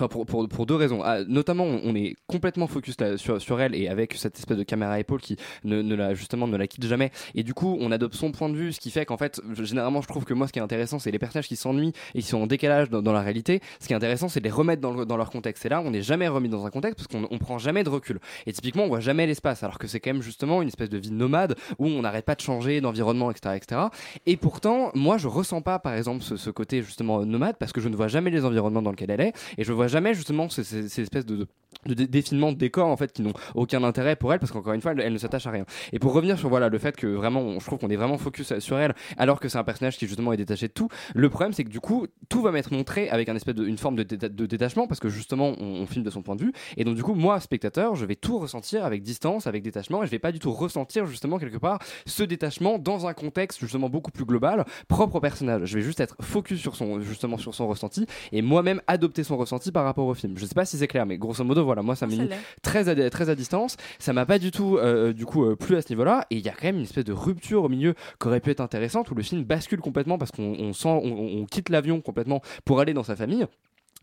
[0.00, 1.02] Enfin, pour, pour, deux raisons.
[1.02, 4.92] Ah, notamment, on est complètement focus sur, sur elle et avec cette espèce de caméra
[4.92, 7.10] à épaule qui ne, la, justement ne la quitte jamais.
[7.34, 10.00] Et du coup, on adopte son point de vue, ce qui fait qu'en fait, généralement,
[10.00, 12.28] je trouve que moi, ce qui est intéressant, c'est les personnages qui s'ennuient et qui
[12.28, 13.60] sont en décalage dans, la réalité.
[13.80, 15.66] Ce qui est intéressant, c'est de les remettre dans, le- dans leur contexte.
[15.66, 17.88] Et là, on n'est jamais remis dans un contexte parce qu'on on prend jamais de
[17.88, 18.20] recul.
[18.46, 20.98] Et typiquement, on voit jamais l'espace, alors que c'est quand même justement une espèce de
[20.98, 23.80] vie nomade où on n'arrête pas de changer d'environnement, etc., etc.
[24.26, 27.80] Et pourtant, moi, je ressens pas, par exemple, ce, ce côté justement nomade parce que
[27.80, 30.48] je ne vois jamais les environnements dans lesquels elle est et je vois jamais justement
[30.48, 31.46] ces, ces- ces espèces de, de,
[31.86, 34.72] de dé- défilements de décors en fait qui n'ont aucun intérêt pour elle parce qu'encore
[34.72, 35.64] une fois, elle, ne s'attache à rien.
[35.92, 38.58] Et pour revenir sur voilà le fait que vraiment, je trouve qu'on est vraiment focus
[38.58, 40.88] sur elle alors que c'est un personnage qui justement est détaché de tout.
[41.14, 43.78] Le problème, c'est que du coup, tout va m'être montré avec un espèce de, une
[43.78, 46.84] forme de détachement parce que justement, on, on filme de son point de vue et
[46.84, 50.10] donc du coup, moi, spectateur, je vais tout ressentir avec distance, avec détachement et je
[50.10, 54.10] vais pas du tout ressentir justement quelque part ce détachement dans un contexte justement beaucoup
[54.10, 55.62] plus global, propre au personnage.
[55.66, 59.36] Je vais juste être focus sur son justement sur son ressenti et moi-même adopter son
[59.36, 60.36] ressenti par rapport au film.
[60.36, 62.28] Je sais pas si c'est clair, mais grosso modo, voilà, moi ça m'a mis
[62.62, 63.76] très à, très à distance.
[64.00, 66.26] Ça m'a pas du tout, euh, du coup, euh, plu à ce niveau-là.
[66.30, 68.50] Et il y a quand même une espèce de rupture au milieu qui aurait pu
[68.50, 72.00] être intéressante où le film bascule complètement parce qu'on on sent, on, on quitte l'avion
[72.00, 73.46] complètement pour aller dans sa famille.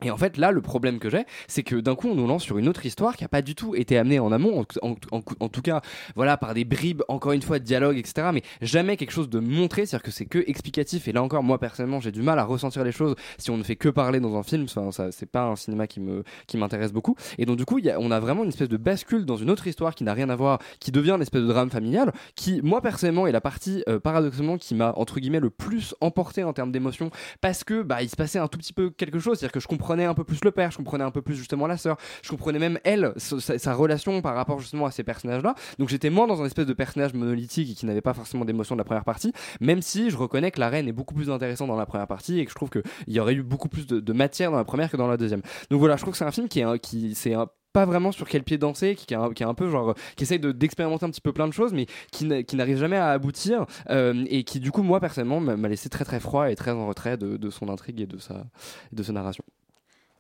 [0.04, 2.44] Et en fait, là, le problème que j'ai, c'est que d'un coup, on nous lance
[2.44, 5.62] sur une autre histoire qui n'a pas du tout été amenée en amont, en, tout
[5.62, 5.82] cas,
[6.16, 8.28] voilà, par des bribes, encore une fois, de dialogue, etc.
[8.34, 11.08] Mais jamais quelque chose de montré, c'est-à-dire que c'est que explicatif.
[11.08, 13.64] Et là encore, moi, personnellement, j'ai du mal à ressentir les choses si on ne
[13.64, 14.66] fait que parler dans un film.
[14.66, 17.16] Enfin, ça, c'est pas un cinéma qui me, qui m'intéresse beaucoup.
[17.38, 19.96] Et donc, du coup, on a vraiment une espèce de bascule dans une autre histoire
[19.96, 23.28] qui n'a rien à voir, qui devient une espèce de drame familial, qui, moi, personnellement,
[23.28, 27.12] est la partie, euh, paradoxalement, qui m'a, entre guillemets, le plus emporté en termes d'émotion,
[27.40, 29.68] parce que, bah, il se passait un tout petit peu quelque chose, c'est-à-dire que je
[29.86, 32.30] comprenais un peu plus le père, je comprenais un peu plus justement la sœur, je
[32.30, 35.54] comprenais même elle, sa, relation par rapport justement à ces personnages-là.
[35.78, 38.76] Donc j'étais moins dans un espèce de personnage monolithique et qui n'avait pas forcément d'émotion
[38.76, 41.68] de la première partie, même si je reconnais que la reine est beaucoup plus intéressante
[41.68, 44.14] dans la première partie et que je trouve qu'il y aurait eu beaucoup plus de,
[44.14, 45.42] matière dans la première que dans la deuxième.
[45.70, 47.36] Donc voilà, je trouve que c'est un film qui est un- qui c'est
[47.74, 50.40] pas vraiment sur quel pied danser, qui, est qui est un peu genre, qui essaye
[50.40, 53.66] de- d'expérimenter un petit peu plein de choses, mais qui, qui n'arrive jamais à aboutir,
[53.90, 56.72] euh, et qui du coup, moi personnellement, m'a m'a laissé très très froid et très
[56.72, 58.46] en retrait de, de son intrigue et de sa,
[58.94, 59.44] de sa narration.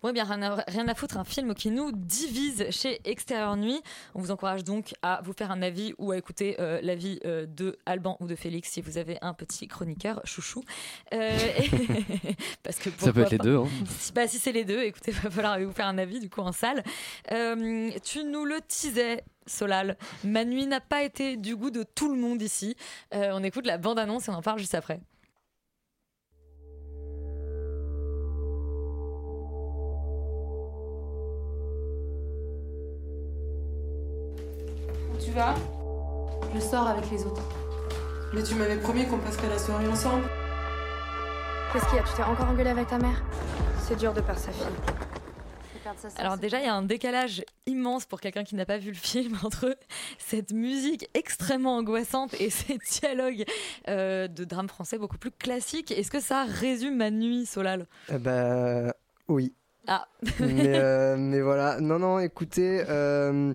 [0.05, 3.81] Ouais, bien rien à, rien à foutre, un film qui nous divise chez Extérieur Nuit.
[4.13, 7.47] On vous encourage donc à vous faire un avis ou à écouter euh, l'avis euh,
[7.47, 10.63] de Alban ou de Félix si vous avez un petit chroniqueur chouchou.
[11.11, 11.35] Euh,
[12.61, 13.67] parce que Ça peut être les deux, hein.
[13.97, 16.41] Si, bah, si c'est les deux, écoutez, va falloir vous faire un avis du coup
[16.41, 16.83] en salle.
[17.31, 19.23] Euh, tu nous le teasais.
[19.47, 22.75] Solal, ma nuit n'a pas été du goût de tout le monde ici.
[23.15, 24.99] Euh, on écoute la bande-annonce et on en parle juste après.
[35.25, 35.55] Tu vas
[36.53, 37.41] Je sors avec les autres.
[38.33, 40.25] Mais tu m'avais promis qu'on passerait la soirée ensemble.
[41.73, 42.03] Qu'est-ce qu'il y a?
[42.03, 43.23] Tu t'es encore engueulé avec ta mère?
[43.81, 44.65] C'est dur de perdre sa fille.
[46.17, 48.97] Alors déjà, il y a un décalage immense pour quelqu'un qui n'a pas vu le
[48.97, 49.77] film entre
[50.17, 53.45] cette musique extrêmement angoissante et ces dialogues
[53.87, 55.91] euh, de drame français beaucoup plus classiques.
[55.91, 57.87] Est-ce que ça résume ma nuit, Solal?
[58.09, 58.93] Eh ben,
[59.27, 59.53] oui.
[59.87, 60.07] Ah.
[60.39, 63.53] mais, euh, mais voilà, non, non, écoutez, euh,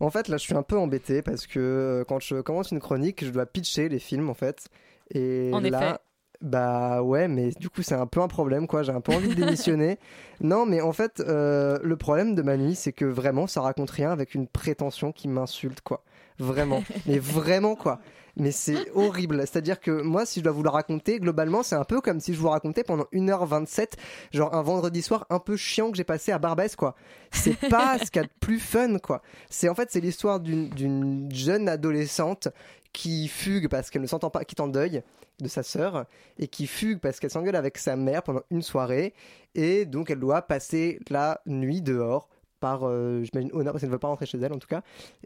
[0.00, 2.80] en fait, là, je suis un peu embêté parce que euh, quand je commence une
[2.80, 4.68] chronique, je dois pitcher les films, en fait.
[5.14, 5.98] Et En là, effet.
[6.40, 8.82] bah ouais, mais du coup, c'est un peu un problème, quoi.
[8.82, 9.98] J'ai un peu envie de démissionner.
[10.40, 13.90] non, mais en fait, euh, le problème de ma nuit, c'est que vraiment, ça raconte
[13.90, 16.04] rien avec une prétention qui m'insulte, quoi.
[16.38, 16.82] Vraiment.
[17.06, 18.00] mais vraiment, quoi.
[18.38, 19.40] Mais c'est horrible.
[19.40, 22.34] C'est-à-dire que moi, si je dois vous le raconter, globalement, c'est un peu comme si
[22.34, 23.94] je vous racontais pendant 1h27,
[24.32, 26.94] genre un vendredi soir un peu chiant que j'ai passé à Barbès, quoi.
[27.32, 29.22] C'est pas ce qu'il y a de plus fun, quoi.
[29.50, 32.48] C'est en fait, c'est l'histoire d'une- jeune adolescente
[32.92, 35.02] qui fugue parce qu'elle ne s'entend pas, qui est en deuil
[35.40, 36.06] de sa sœur
[36.38, 39.14] et qui fugue parce qu'elle s'engueule avec sa mère pendant une soirée
[39.54, 43.94] et donc elle doit passer la nuit dehors par, euh, j'imagine, honneur parce qu'elle ne
[43.94, 44.82] veut pas rentrer chez elle en tout cas.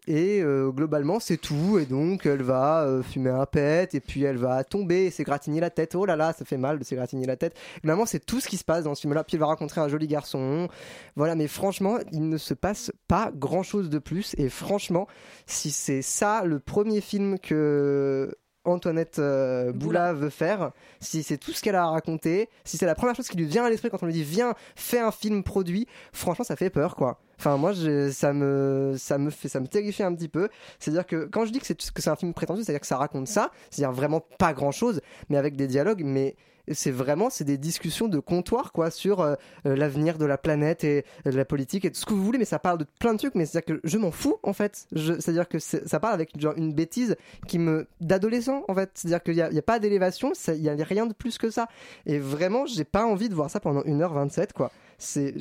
[0.06, 1.78] Et euh, globalement, c'est tout.
[1.78, 5.70] Et donc, elle va euh, fumer un pet et puis elle va tomber s'égratigner la
[5.70, 5.94] tête.
[5.94, 7.56] Oh là là, ça fait mal de s'égratigner la tête.
[7.82, 9.24] Globalement, c'est tout ce qui se passe dans ce film-là.
[9.24, 10.68] Puis elle va rencontrer un joli garçon.
[11.16, 14.34] Voilà, mais franchement, il ne se passe pas grand-chose de plus.
[14.38, 15.06] Et franchement,
[15.46, 20.70] si c'est ça le premier film que Antoinette euh, Boula veut faire,
[21.00, 23.44] si c'est tout ce qu'elle a à raconter, si c'est la première chose qui lui
[23.46, 26.70] vient à l'esprit quand on lui dit viens, fais un film produit, franchement ça fait
[26.70, 27.18] peur quoi.
[27.38, 30.48] Enfin moi je- ça me ça me fait ça me terrifie un petit peu.
[30.78, 32.96] C'est-à-dire que quand je dis que c'est que c'est un film prétentieux, c'est-à-dire que ça
[32.98, 36.36] raconte ça, c'est-à-dire vraiment pas grand-chose, mais avec des dialogues, mais
[36.70, 39.34] c'est vraiment c'est des discussions de comptoir quoi sur euh,
[39.66, 42.24] euh, l'avenir de la planète et euh, de la politique et tout ce que vous
[42.24, 44.10] voulez mais ça parle de plein de trucs mais c'est à dire que je m'en
[44.10, 44.86] fous en fait.
[44.94, 48.90] C'est à dire que ça parle avec genre une bêtise qui me d'adolescent en fait.
[48.94, 51.50] C'est à dire qu'il n'y a, pas d'élévation il y a rien de plus que
[51.50, 51.68] ça.
[52.06, 54.70] Et vraiment j'ai pas envie de voir ça pendant 1h27 quoi.
[54.98, 55.34] C'est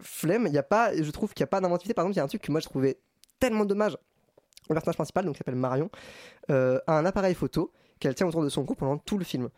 [0.00, 0.46] flemme.
[0.46, 1.94] Il y a pas je trouve qu'il y a pas d'inventivité.
[1.94, 2.98] Par exemple il y a un truc que moi je trouvais
[3.40, 3.96] tellement dommage.
[4.68, 5.90] Le personnage principal donc s'appelle Marion
[6.48, 9.48] a un appareil photo qu'elle tient autour de son cou pendant tout le film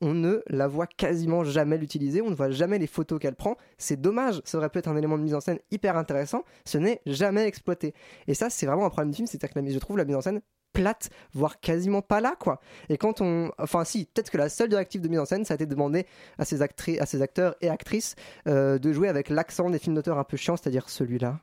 [0.00, 3.56] on ne la voit quasiment jamais l'utiliser, on ne voit jamais les photos qu'elle prend.
[3.78, 6.78] C'est dommage, ça aurait pu être un élément de mise en scène hyper intéressant, ce
[6.78, 7.94] n'est jamais exploité.
[8.26, 10.16] Et ça, c'est vraiment un problème du film, c'est-à-dire que la- je trouve la mise
[10.16, 10.40] en scène
[10.72, 12.60] plate, voire quasiment pas là, quoi.
[12.90, 13.50] Et quand on.
[13.58, 15.70] Enfin, si, peut-être que la seule directive de mise en scène, ça a été de
[15.70, 16.04] demander
[16.36, 18.14] à ces, actri- à ces acteurs et actrices
[18.46, 21.40] euh, de jouer avec l'accent des films d'auteur un peu chiant, c'est-à-dire celui-là.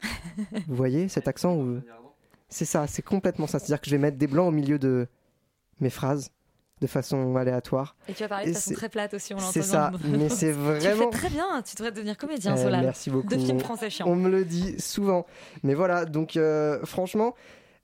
[0.66, 1.80] Vous voyez cet accent où...
[2.48, 3.58] C'est ça, c'est complètement ça.
[3.60, 5.06] C'est-à-dire que je vais mettre des blancs au milieu de
[5.80, 6.30] mes phrases
[6.84, 7.96] de façon aléatoire.
[8.08, 9.50] Et tu vas parler de façon très plate aussi, on l'entend.
[9.52, 11.10] C'est ça, mais c'est Tu vraiment.
[11.10, 12.84] fais très bien, tu devrais devenir comédien, Eh, Solal.
[12.84, 13.28] merci beaucoup.
[13.28, 14.06] De films français chiants.
[14.08, 15.26] On me le dit souvent.
[15.62, 17.34] Mais voilà, donc euh, franchement,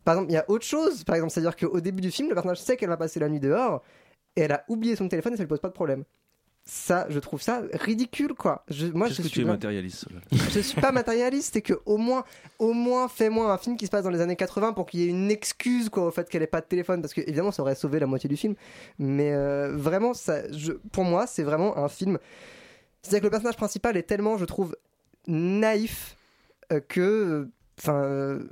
[0.05, 1.05] par exemple, il y a autre chose.
[1.05, 3.41] Par exemple, c'est-à-dire qu'au début du film, le personnage sait qu'elle va passer la nuit
[3.41, 3.83] dehors
[4.37, 6.05] et elle a oublié son téléphone et ça lui pose pas de problème.
[6.73, 8.65] Ça, je trouve ça ridicule, quoi.
[8.69, 11.75] Je, moi, Qu'est-ce je que suis tu es matérialiste je suis pas matérialiste, c'est que
[11.85, 12.23] au moins,
[12.61, 15.03] au moins, fais-moi un film qui se passe dans les années 80 pour qu'il y
[15.05, 17.63] ait une excuse quoi au fait qu'elle ait pas de téléphone, parce que évidemment ça
[17.63, 18.55] aurait sauvé la moitié du film.
[19.01, 22.19] Mais euh, vraiment, ça, je, pour moi, c'est vraiment un film.
[23.03, 24.77] C'est-à-dire que le personnage principal est tellement, je trouve,
[25.27, 26.17] naïf
[26.73, 27.49] euh, que,
[27.81, 27.95] enfin.
[28.05, 28.49] euh,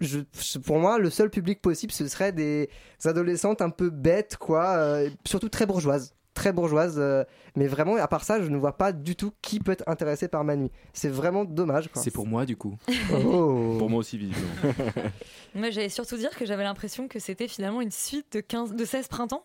[0.00, 0.18] je,
[0.58, 2.68] pour moi, le seul public possible, ce serait des
[3.04, 6.12] adolescentes un peu bêtes, quoi, surtout très bourgeoises.
[6.34, 7.24] Très bourgeoises, euh,
[7.56, 10.28] mais vraiment, à part ça, je ne vois pas du tout qui peut être intéressé
[10.28, 10.70] par ma nuit.
[10.94, 11.90] C'est vraiment dommage.
[11.94, 12.76] C'est pour moi du coup.
[13.12, 13.76] Oh.
[13.78, 14.48] Pour moi aussi, visiblement.
[15.54, 18.84] Moi, j'allais surtout dire que j'avais l'impression que c'était finalement une suite de, 15, de
[18.84, 19.44] 16 printemps.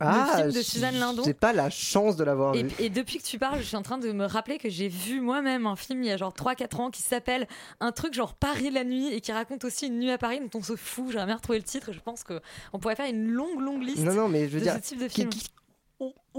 [0.00, 1.22] Ah, le film de Suzanne Lindon.
[1.24, 2.68] J'ai pas la chance de l'avoir vu.
[2.78, 5.20] et depuis que tu parles, je suis en train de me rappeler que j'ai vu
[5.20, 7.48] moi-même un film il y a genre 3-4 ans qui s'appelle
[7.80, 10.60] un truc genre Paris la nuit et qui raconte aussi une nuit à Paris dont
[10.60, 11.06] on se fout.
[11.10, 11.90] J'aimerais bien retrouver le titre.
[11.92, 14.64] Je pense qu'on pourrait faire une longue, longue liste Non, non, mais je veux de
[14.64, 15.30] dire, ce type de qui- film.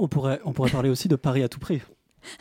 [0.01, 1.81] On pourrait, on pourrait parler aussi de Paris à tout prix.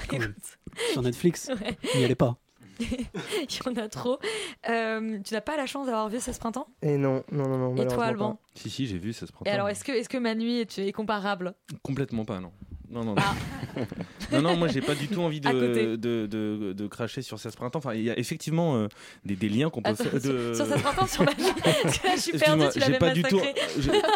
[0.92, 1.50] Sur Netflix.
[1.60, 1.76] Ouais.
[1.96, 2.38] N'y allez pas.
[2.80, 4.20] il y en a trop.
[4.68, 6.68] Euh, tu n'as pas la chance d'avoir vu 16 printemps?
[6.82, 7.76] Et non, non, non, non.
[7.76, 8.34] Et toi, Alban?
[8.34, 8.40] Pas.
[8.54, 9.44] Si, si, j'ai vu, ça se prend.
[9.44, 11.54] Et alors, est-ce que, est que ma nuit est, est comparable?
[11.82, 12.52] Complètement pas, non.
[12.90, 13.22] Non, non, non.
[14.32, 17.54] non, non, moi j'ai pas du tout envie de, de, de, de cracher sur 16
[17.56, 17.78] printemps.
[17.78, 18.88] Enfin, il y a effectivement euh,
[19.24, 20.14] des, des liens qu'on peut Attends, faire.
[20.14, 20.54] De...
[20.54, 21.36] sur, sur 16 printemps, sur ma là,
[22.16, 23.40] je suis perdue, Excuse-moi, tu j'ai l'avais pas du tout.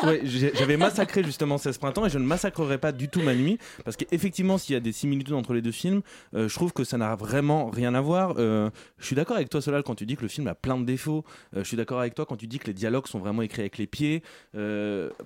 [0.05, 3.59] ouais, J'avais massacré justement 16 printemps et je ne massacrerai pas du tout ma nuit
[3.85, 6.01] parce qu'effectivement, s'il y a des similitudes entre les deux films,
[6.35, 8.35] euh, je trouve que ça n'a vraiment rien à voir.
[8.39, 10.79] Euh, je suis d'accord avec toi, Solal, quand tu dis que le film a plein
[10.79, 11.25] de défauts.
[11.55, 13.79] Je suis d'accord avec toi quand tu dis que les dialogues sont vraiment écrits avec
[13.79, 14.23] les pieds.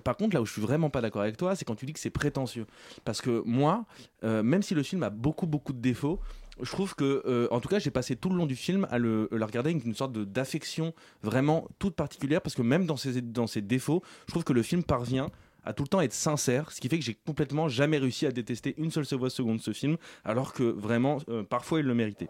[0.03, 1.93] Par contre, là où je suis vraiment pas d'accord avec toi, c'est quand tu dis
[1.93, 2.65] que c'est prétentieux.
[3.05, 3.85] Parce que moi,
[4.23, 6.19] euh, même si le film a beaucoup, beaucoup de défauts,
[6.61, 8.97] je trouve que, euh, en tout cas, j'ai passé tout le long du film à
[8.97, 13.47] le, regarder avec une sorte d'affection vraiment toute particulière, parce que même dans ses, dans
[13.47, 15.29] ses défauts, je trouve que le film parvient
[15.63, 18.31] à tout le temps être sincère, ce qui fait que j'ai complètement jamais réussi à
[18.31, 22.29] détester une seule seconde ce film, alors que vraiment, euh, parfois, il le méritait.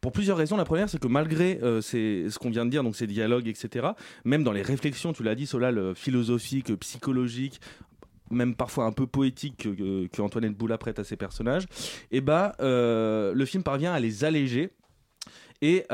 [0.00, 0.56] Pour plusieurs raisons.
[0.56, 3.88] La première, c'est que malgré euh, ce qu'on vient de dire, donc ces dialogues, etc.,
[4.24, 7.60] même dans les réflexions, tu l'as dit, Solal, philosophiques, psychologiques,
[8.30, 11.66] même parfois un peu poétiques que, que- Antoinette Boula prête à ses personnages,
[12.10, 14.70] et bah, euh, le film parvient à les alléger
[15.62, 15.84] et,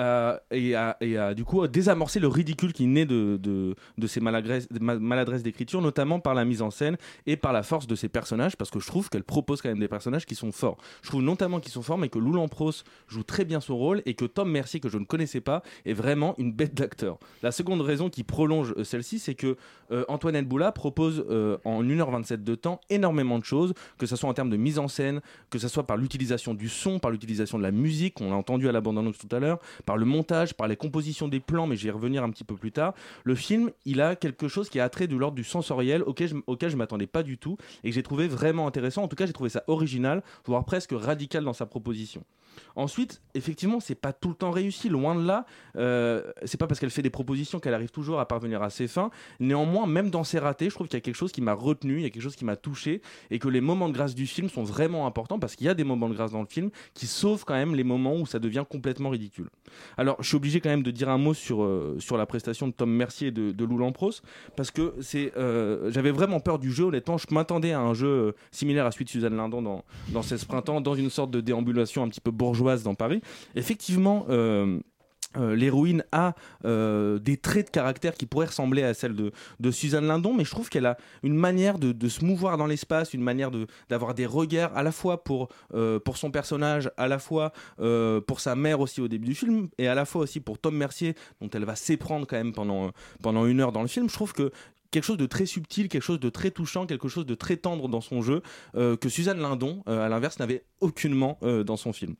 [0.50, 4.20] et, à- et à, du coup à désamorcer le ridicule qui naît de, de, ces
[4.20, 7.94] maladresses, ma- maladresses d'écriture, notamment par la mise en scène et par la force de
[7.94, 10.76] ces personnages, parce que je trouve qu'elle propose quand même des personnages qui sont forts.
[11.02, 12.72] Je trouve notamment qu'ils sont forts, mais que Lou Lampros
[13.08, 15.92] joue très bien son rôle et que Tom Mercier, que je ne connaissais pas, est
[15.92, 17.18] vraiment une bête d'acteur.
[17.42, 19.56] La seconde raison qui prolonge euh, celle-ci, c'est que
[19.90, 24.28] euh, Antoinette Boula propose euh, en 1h27 de temps énormément de choses, que ce soit
[24.28, 27.58] en termes de mise en scène, que ce soit par l'utilisation du son, par l'utilisation
[27.58, 30.68] de la musique, on l'a entendu à la tout à l'heure, par le montage, par
[30.68, 32.94] les compositions des plans, mais j'y vais revenir un petit peu plus tard.
[33.24, 36.34] Le film, il a quelque chose qui a trait de l'ordre du sensoriel auquel je,
[36.46, 39.02] auquel je m'attendais pas du tout et que j'ai trouvé vraiment intéressant.
[39.02, 42.24] En tout cas, j'ai trouvé ça original, voire presque radical dans sa proposition.
[42.74, 45.46] Ensuite, effectivement, c'est pas tout le temps réussi, loin de là.
[45.76, 48.88] Euh, c'est pas parce qu'elle fait des propositions qu'elle arrive toujours à parvenir à ses
[48.88, 49.10] fins.
[49.40, 51.96] Néanmoins, même dans ses ratés, je trouve qu'il y a quelque chose qui m'a retenu,
[51.96, 54.26] il y a quelque chose qui m'a touché, et que les moments de grâce du
[54.26, 56.70] film sont vraiment importants parce qu'il y a des moments de grâce dans le film
[56.94, 59.45] qui sauvent quand même les moments où ça devient complètement ridicule.
[59.96, 62.68] Alors, je suis obligé quand même de dire un mot sur, euh, sur la prestation
[62.68, 64.12] de Tom Mercier et de, de Lou Lampros
[64.56, 64.94] parce que
[65.36, 66.84] euh, j'avais vraiment peur du jeu.
[66.84, 70.22] Honnêtement, je m'attendais à un jeu euh, similaire à celui de Suzanne Lindon dans, dans
[70.22, 73.20] 16 printemps, dans une sorte de déambulation un petit peu bourgeoise dans Paris.
[73.54, 74.26] Effectivement,
[75.36, 79.70] euh, l'héroïne a euh, des traits de caractère qui pourraient ressembler à celle de, de
[79.70, 83.22] Suzanne Lindon, mais je trouve qu'elle a une manière de, se mouvoir dans l'espace, une
[83.22, 83.50] manière
[83.88, 87.52] d'avoir des regards à la fois pour, euh, son personnage, à la fois
[88.26, 90.76] pour sa mère aussi au début du film, et à la fois aussi pour Tom
[90.76, 94.08] Mercier, dont elle va s'éprendre quand même pendant, pendant une heure dans le film.
[94.08, 94.50] Je trouve que
[94.90, 97.88] quelque chose de très subtil, quelque chose de très touchant, quelque chose de très tendre
[97.88, 98.40] dans son jeu,
[98.74, 102.14] que Suzanne Lindon, à l'inverse, n'avait aucunement dans son film.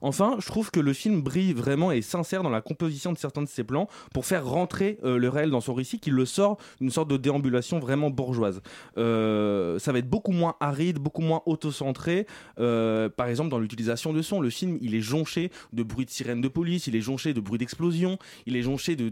[0.00, 3.18] Enfin, je trouve que le film brille vraiment et est sincère dans la composition de
[3.18, 6.24] certains de ses plans pour faire rentrer euh, le réel dans son récit, qui le
[6.24, 8.60] sort d'une sorte de déambulation vraiment bourgeoise.
[8.98, 12.26] Euh, ça va être beaucoup moins aride, beaucoup moins autocentré.
[12.58, 16.10] Euh, par exemple, dans l'utilisation de son, le film il est jonché de bruits de
[16.10, 19.08] sirènes de police, il est jonché de bruits d'explosion, il est jonché de,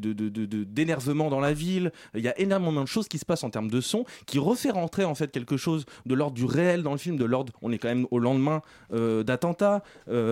[0.65, 1.93] d'énervement dans la ville.
[2.15, 4.71] Il y a énormément de choses qui se passent en termes de son, qui refait
[4.71, 7.53] rentrer en fait quelque chose de l'ordre du réel dans le film, de l'ordre.
[7.63, 9.83] On est quand même au lendemain euh, d'attentats.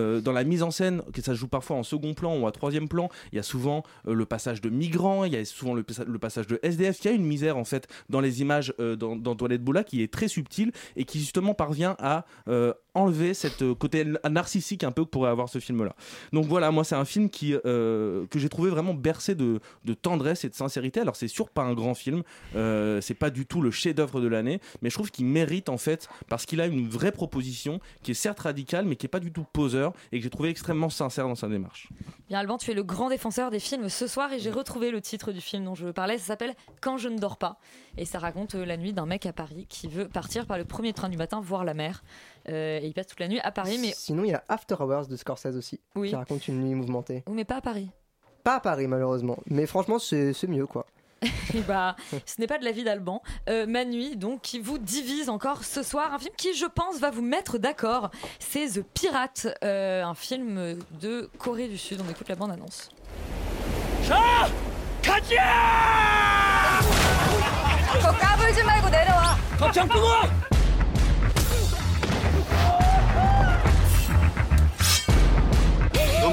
[0.09, 2.47] Euh, dans la mise en scène, que ça se joue parfois en second plan ou
[2.47, 5.45] à troisième plan, il y a souvent euh, le passage de migrants, il y a
[5.45, 6.99] souvent le, passa- le passage de SDF.
[7.03, 10.03] Il y a une misère en fait dans les images euh, dans, Toilette Boula qui
[10.03, 12.25] est très subtile et qui justement parvient à
[12.93, 15.95] enlever cette côté narcissique un peu que pourrait avoir ce film-là.
[16.33, 19.59] Donc voilà, moi c'est un film qui que j'ai trouvé vraiment bercé de,
[20.01, 20.99] tendresse et de sincérité.
[20.99, 24.59] Alors c'est sûr pas un grand film, c'est pas du tout le chef-d'œuvre de l'année,
[24.81, 28.15] mais je trouve qu'il mérite en fait parce qu'il a une vraie proposition qui est
[28.15, 31.27] certes radicale, mais qui est pas du tout poseur et que j'ai trouvé extrêmement sincère
[31.27, 31.89] dans sa démarche.
[32.27, 35.01] Bien Alban, tu es le grand défenseur des films ce soir et j'ai retrouvé le
[35.01, 36.17] titre du film dont je parlais.
[36.17, 37.57] Ça s'appelle Quand je ne dors pas
[37.97, 40.93] et ça raconte la nuit d'un mec à Paris qui veut partir par le premier
[40.93, 42.03] train du matin voir la mer.
[42.47, 44.75] Euh, et il passe toute la nuit à Paris, mais Sinon, il y a After
[44.79, 46.09] Hours de Scorsese aussi, Oui.
[46.09, 47.23] qui raconte une nuit mouvementée.
[47.27, 47.89] Oui, mais pas à Paris.
[48.43, 49.37] Pas à Paris, malheureusement.
[49.47, 50.85] Mais franchement, c'est mieux, quoi.
[51.53, 51.95] Et bah,
[52.25, 53.21] ce n'est pas de la vie d'Alban.
[53.49, 56.13] Euh, Ma nuit, donc, qui vous divise encore ce soir.
[56.13, 58.11] Un film qui, je pense, va vous mettre d'accord.
[58.39, 62.01] C'est The Pirate, euh, un film de Corée du Sud.
[62.05, 62.89] On écoute la bande-annonce.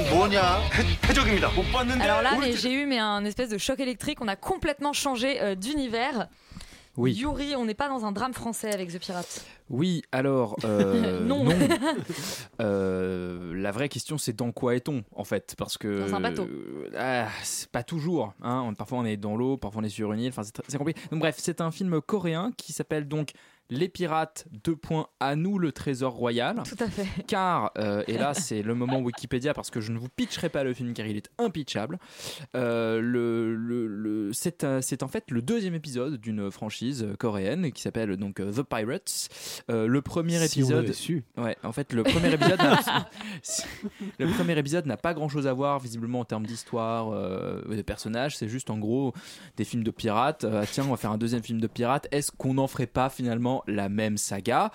[0.06, 0.40] 뭐냐?
[0.70, 1.48] 해, 해적입니다.
[1.54, 2.02] 못 봤는데.
[2.04, 4.20] Alors là, mais j'ai eu mais un espèce de choc électrique.
[4.20, 6.28] On a complètement changé euh, d'univers.
[6.98, 7.14] Oui.
[7.14, 9.46] Yuri, on n'est pas dans un drame français avec The Pirate.
[9.70, 11.46] Oui, alors euh, Non.
[12.60, 16.42] Euh, la vraie question, c'est dans quoi est-on en fait Parce que Dans un bateau.
[16.44, 18.34] euh, ah, c'est pas toujours.
[18.42, 18.62] Hein.
[18.66, 20.28] On- parfois on est dans l'eau, parfois on est sur une île.
[20.28, 21.00] Enfin, c'est tr- c'est compliqué.
[21.10, 23.30] Donc bref, c'est un film coréen qui s'appelle donc
[23.69, 24.45] les Pirates.
[24.63, 26.63] Deux points à nous le trésor royal.
[26.63, 27.07] Tout à fait.
[27.27, 30.63] Car euh, et là c'est le moment Wikipédia parce que je ne vous pitcherai pas
[30.63, 31.99] le film car il est impitchable.
[32.55, 37.71] Euh, le, le- le- c'est un- c'est en fait le deuxième épisode d'une franchise coréenne
[37.71, 39.29] qui s'appelle donc euh, The Pirates.
[39.69, 40.81] Euh, le premier Si on épisode.
[40.83, 41.23] l'avait su.
[41.37, 42.79] Ouais, en fait, le premier épisode, n'a-
[44.19, 47.81] le premier épisode n'a pas grand chose à voir visiblement en termes d'histoire, euh, de
[47.81, 48.37] personnages.
[48.37, 49.13] C'est juste en gros
[49.57, 50.43] des films de pirates.
[50.43, 52.07] Euh, tiens, on va faire un deuxième film de pirates.
[52.11, 54.71] Est-ce qu'on n'en ferait pas finalement la même saga.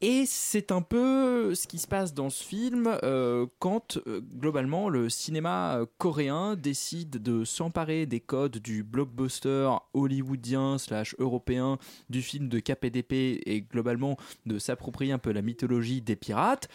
[0.00, 4.88] Et c'est un peu ce qui se passe dans ce film euh, quand euh, globalement
[4.88, 11.78] le cinéma euh, coréen décide de s'emparer des codes du blockbuster hollywoodien slash européen
[12.10, 16.68] du film de KPDP et globalement de s'approprier un peu la mythologie des pirates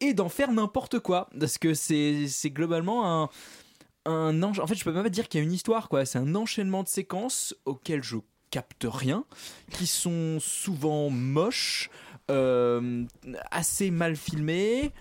[0.00, 1.28] et d'en faire n'importe quoi.
[1.38, 3.30] Parce que c'est globalement un
[4.06, 6.04] un en fait je peux même pas dire qu'il y a une histoire quoi.
[6.04, 8.16] C'est un enchaînement de séquences auxquelles je
[8.54, 9.24] capte rien
[9.72, 11.90] qui sont souvent moches
[12.30, 13.04] euh,
[13.50, 14.92] assez mal filmées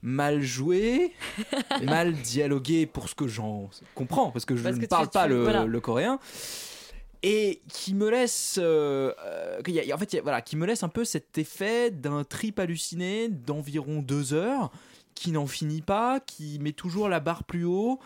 [0.00, 1.12] mal jouées
[1.82, 5.26] mal dialoguées pour ce que j'en comprends parce que je Parce ne que parle pas
[5.26, 5.66] le, voilà.
[5.66, 6.18] le coréen
[7.22, 11.36] et qui me laisse euh, euh, en fait voilà qui me laisse un peu cet
[11.36, 14.72] effet d'un trip halluciné d'environ deux heures
[15.14, 18.00] qui n'en finit pas qui met toujours la barre plus haut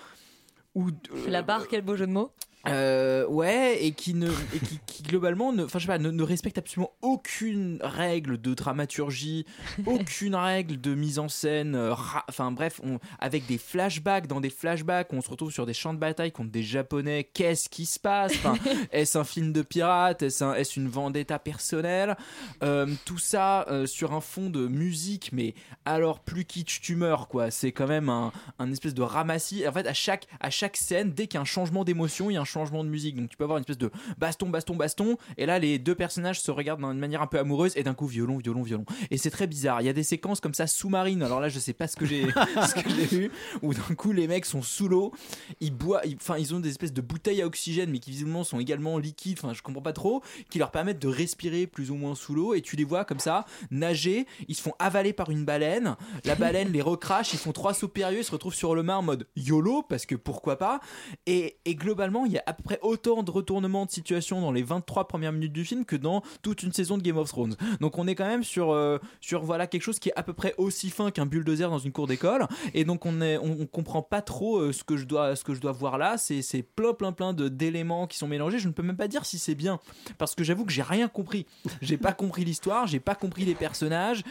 [0.76, 0.90] ou
[1.26, 2.30] La barre, quel beau jeu de mots.
[2.68, 6.10] Euh, ouais, et qui ne, et qui, qui, globalement, ne, enfin je sais pas, ne,
[6.10, 9.46] ne respecte absolument aucune règle de dramaturgie,
[9.86, 11.74] aucune règle de mise en scène.
[11.74, 11.94] euh,
[12.28, 15.94] Enfin bref, on, avec des flashbacks dans des flashbacks, on se retrouve sur des champs
[15.94, 17.28] de bataille contre des Japonais.
[17.32, 18.32] Qu'est-ce qui se passe?
[18.92, 22.16] Est-ce un film de pirate Est-ce un- est-ce une vendetta personnelle?
[22.62, 25.54] Euh, Tout ça sur un fond de musique, mais
[25.84, 27.50] alors plus kitsch tu meurs quoi.
[27.50, 29.66] C'est quand même un, un espèce de ramassis.
[29.68, 32.34] En fait, à chaque à chaque scène, dès qu'il y a un changement d'émotion, il
[32.34, 33.16] y a un changement de musique.
[33.16, 35.16] Donc tu peux avoir une espèce de baston, baston, baston.
[35.36, 38.06] Et là, les deux personnages se regardent d'une manière un peu amoureuse et d'un coup
[38.06, 38.84] violon, violon, violon.
[39.10, 39.82] Et c'est très bizarre.
[39.82, 41.22] Il y a des séquences comme ça sous-marines.
[41.22, 42.26] Alors là, je sais pas ce que j'ai
[43.10, 43.30] vu.
[43.62, 45.12] Où d'un coup, les mecs sont sous l'eau.
[45.60, 46.02] Ils boivent.
[46.16, 49.38] Enfin, ils ont des espèces de bouteilles à oxygène, mais qui visiblement sont également liquides.
[49.42, 50.22] Enfin, je comprends pas trop.
[50.50, 52.54] Qui leur permettent de respirer plus ou moins sous l'eau.
[52.54, 54.26] Et tu les vois comme ça nager.
[54.48, 55.96] Ils se font avaler par une baleine.
[56.24, 57.32] La baleine les recrache.
[57.32, 58.20] Ils font trois sauts périlleux.
[58.20, 60.80] Ils se retrouvent sur le main en mode YOLO parce que pourquoi pas.
[61.26, 64.52] Et, et globalement, il y a à peu près autant de retournements de situation dans
[64.52, 67.56] les 23 premières minutes du film que dans toute une saison de Game of Thrones.
[67.80, 70.32] Donc on est quand même sur, euh, sur voilà, quelque chose qui est à peu
[70.32, 72.46] près aussi fin qu'un bulldozer dans une cour d'école.
[72.74, 75.54] Et donc on, est, on, comprend pas trop euh, ce, que je dois, ce que
[75.54, 76.16] je dois voir là.
[76.18, 78.58] C'est plein, plein, plein d'éléments qui sont mélangés.
[78.58, 79.80] Je ne peux même pas dire si c'est bien.
[80.18, 81.46] Parce que j'avoue que j'ai rien compris.
[81.82, 84.22] J'ai pas compris l'histoire, j'ai pas compris les personnages.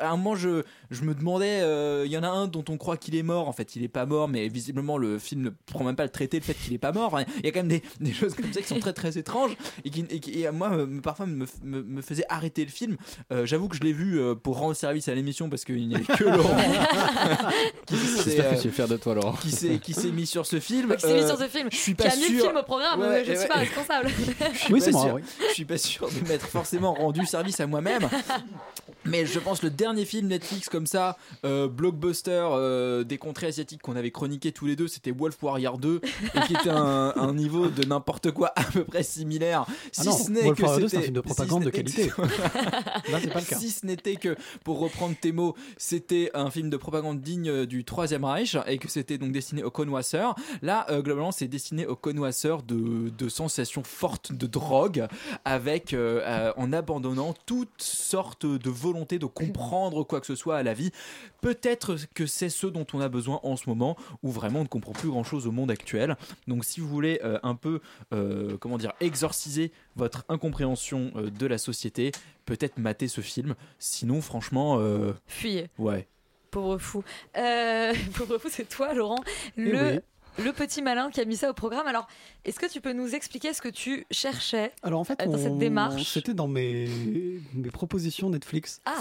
[0.00, 2.76] À un moment, je, je me demandais, euh, il y en a un dont on
[2.76, 3.48] croit qu'il est mort.
[3.48, 6.10] En fait, il est pas mort, mais visiblement le film ne prend même pas le
[6.10, 7.18] traité le fait qu'il est pas mort.
[7.42, 9.52] Il quand même des, des choses comme ça qui sont très très étranges
[9.84, 12.70] et qui, et qui- et à moi, me- parfois me, me, me faisaient arrêter le
[12.70, 12.96] film.
[13.32, 15.94] Euh, J'avoue que je l'ai vu euh, pour rendre service à l'émission parce qu'il n'y
[15.96, 16.56] avait que Laurent
[17.86, 19.32] qui s'est, J'espère que euh, tu es fier de toi, Laurent.
[19.40, 20.94] qui s'est qui s'est mis sur ce film.
[20.96, 21.68] Qui s'est mis Euh, sur ce film.
[21.70, 22.44] Je suis Qui pas a mis le sûr.
[22.46, 23.00] film au programme.
[23.00, 24.10] Ouais, je ouais, suis pas responsable.
[24.70, 25.22] Oui, c'est moi, oui.
[25.48, 28.08] Je suis pas sûr de m'être forcément rendu service à moi-même.
[29.10, 33.82] Mais je pense le dernier film Netflix comme ça, euh, blockbuster euh, des contrées asiatiques
[33.82, 36.00] qu'on avait chroniqué tous les deux, c'était Wolf Warrior 2,
[36.34, 39.66] et qui était un, un niveau de n'importe quoi à peu près similaire.
[39.92, 41.64] Si Ah non, ce n'est Wolf que Warrior 2, c'est un film de si propagande
[41.64, 42.10] de qualité.
[43.10, 43.58] Là, c'est pas le cas.
[43.58, 47.84] Si ce n'était que, pour reprendre tes mots, c'était un film de propagande digne du
[47.84, 50.34] Troisième Reich et que c'était donc destiné aux connoisseurs.
[50.62, 55.06] Là, euh, globalement, c'est destiné aux connoisseurs de, de sensations fortes de drogue,
[55.44, 58.70] avec euh, euh, en abandonnant toute sorte de
[59.00, 60.90] volonté de comprendre quoi que ce soit à la vie.
[61.40, 64.68] Peut-être que c'est ce dont on a besoin en ce moment, où vraiment on ne
[64.68, 66.16] comprend plus grand-chose au monde actuel.
[66.46, 67.80] Donc, si vous voulez euh, un peu,
[68.12, 72.12] euh, comment dire, exorciser votre incompréhension euh, de la société,
[72.44, 73.54] peut-être mater ce film.
[73.78, 74.80] Sinon, franchement,
[75.26, 75.68] Fuyez.
[75.78, 76.06] ouais.
[76.50, 77.02] Pauvre fou.
[77.34, 79.22] Pauvre fou, c'est toi, Laurent,
[79.56, 80.02] Eh le,
[80.38, 81.86] le petit malin qui a mis ça au programme.
[81.86, 82.06] Alors,
[82.44, 85.38] est-ce que tu peux nous expliquer ce que tu cherchais Alors en fait, euh, dans
[85.38, 86.88] cette on- démarche c'était dans mes,
[87.54, 88.80] mes propositions Netflix.
[88.84, 88.94] Ah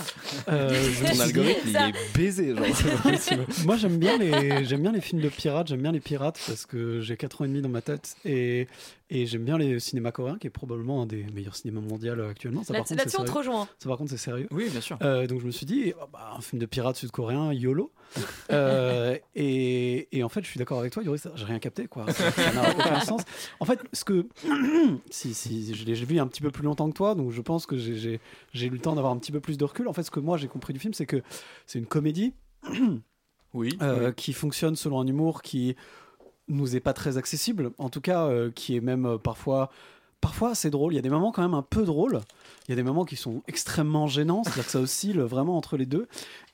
[0.50, 0.70] Euh,
[1.14, 2.66] Ton algorithme, il est baisé, genre.
[3.66, 5.68] Moi, j'aime bien les j'aime bien les films de pirates.
[5.68, 8.68] J'aime bien les pirates parce que j'ai 4 ans et demi dans ma tête et
[9.12, 12.62] et j'aime bien les cinémas coréens, qui est probablement un des meilleurs cinémas mondiaux actuellement.
[12.70, 13.68] Là- là-dessus, c'est on te rejoint.
[13.80, 14.48] Ça, par contre, c'est sérieux.
[14.52, 15.00] Oui, bien sûr.
[15.02, 17.92] Euh, donc je me suis dit, oh, bah, un film de pirates sud-coréen, YOLO.
[18.52, 22.12] Euh, et, et en fait, je suis d'accord avec toi, Yoris, j'ai rien capté, quoi.
[22.12, 23.22] Ça ça n'a aucun sens.
[23.60, 24.28] En fait, ce que.
[25.10, 27.66] si, si, je l'ai vu un petit peu plus longtemps que toi, donc je pense
[27.66, 28.20] que j'ai- j'ai
[28.54, 29.88] j'ai eu le temps d'avoir un petit peu plus de recul.
[29.88, 31.22] En fait, ce que moi j'ai compris du film, c'est que
[31.66, 32.34] c'est une comédie.
[33.54, 33.76] Oui.
[33.82, 35.76] euh, qui fonctionne selon un humour qui
[36.50, 39.72] nous est pas très accessible, en tout cas euh, qui est même euh, parfois
[40.22, 40.94] parfois c'est drôle.
[40.94, 42.22] Il y a des moments quand même un peu drôles.
[42.68, 45.78] Il y a des moments qui sont extrêmement gênants, c'est-à-dire que ça oscille vraiment entre
[45.78, 46.08] les deux.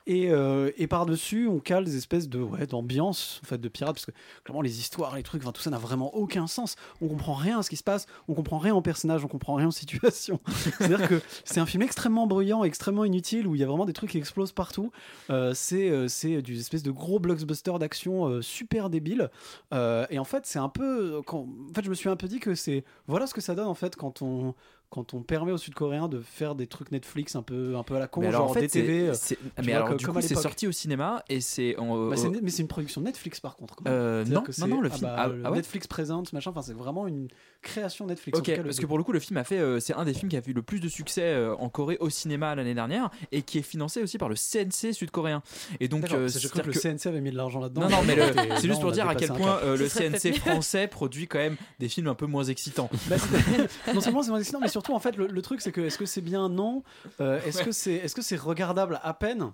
[0.08, 3.96] Et, euh, et par-dessus, on cale des espèces de ouais, d'ambiance en fait, de pirates,
[3.96, 4.12] parce que
[4.44, 6.76] clairement les histoires, les trucs, tout ça n'a vraiment aucun sens.
[7.02, 9.56] On comprend rien à ce qui se passe, on comprend rien aux personnages, on comprend
[9.56, 10.40] rien aux situations.
[10.48, 13.94] C'est-à-dire que c'est un film extrêmement bruyant, extrêmement inutile, où il y a vraiment des
[13.94, 14.92] trucs qui explosent partout.
[15.30, 19.30] Euh, c'est euh, c'est du espèce de gros blockbuster d'action euh, super débile.
[19.74, 21.22] Euh, et en fait, c'est un peu.
[21.28, 22.84] En fait, je me suis un peu dit que c'est.
[23.08, 24.54] Voilà ce que ça donne en fait quand on.
[24.92, 28.00] Quand on permet aux Sud-Coréens de faire des trucs Netflix un peu, un peu à
[28.00, 29.14] la con, Mais alors, genre en fait, DTV.
[29.14, 31.76] c'est- c'est- mais vois, alors, que- du comme coup, c'est sorti au cinéma et c'est.
[31.78, 33.76] en- Bah, c'est euh, mais c'est une production Netflix par contre.
[33.88, 36.52] Euh, non, non, le ah film- bah, ah- le ah ouais Netflix présente, machin.
[36.52, 37.28] Enfin, c'est vraiment une
[37.62, 38.38] création Netflix.
[38.38, 39.80] en Ok, tout cas, le parce que pour le coup, le film a fait, euh,
[39.80, 42.10] c'est un des films qui a vu le plus de succès euh, en Corée au
[42.10, 45.42] cinéma l'année dernière et qui est financé aussi par le CNC sud-coréen.
[45.80, 47.82] Et donc, euh, que cru que le CNC avait mis de l'argent là-dedans.
[47.82, 48.16] Non, non, mais
[48.62, 51.58] c'est juste pour a dire à quel point euh, le CNC français produit quand même
[51.80, 52.90] des films un peu moins excitants.
[53.10, 53.26] Bah, c'est-
[53.94, 55.98] non seulement c'est moins excitant, mais surtout en fait le, le truc c'est que est-ce
[55.98, 56.50] que c'est bien?
[56.50, 56.84] Non
[57.22, 59.52] Euh, Est-ce que c'est est-ce que c'est regardable à peine?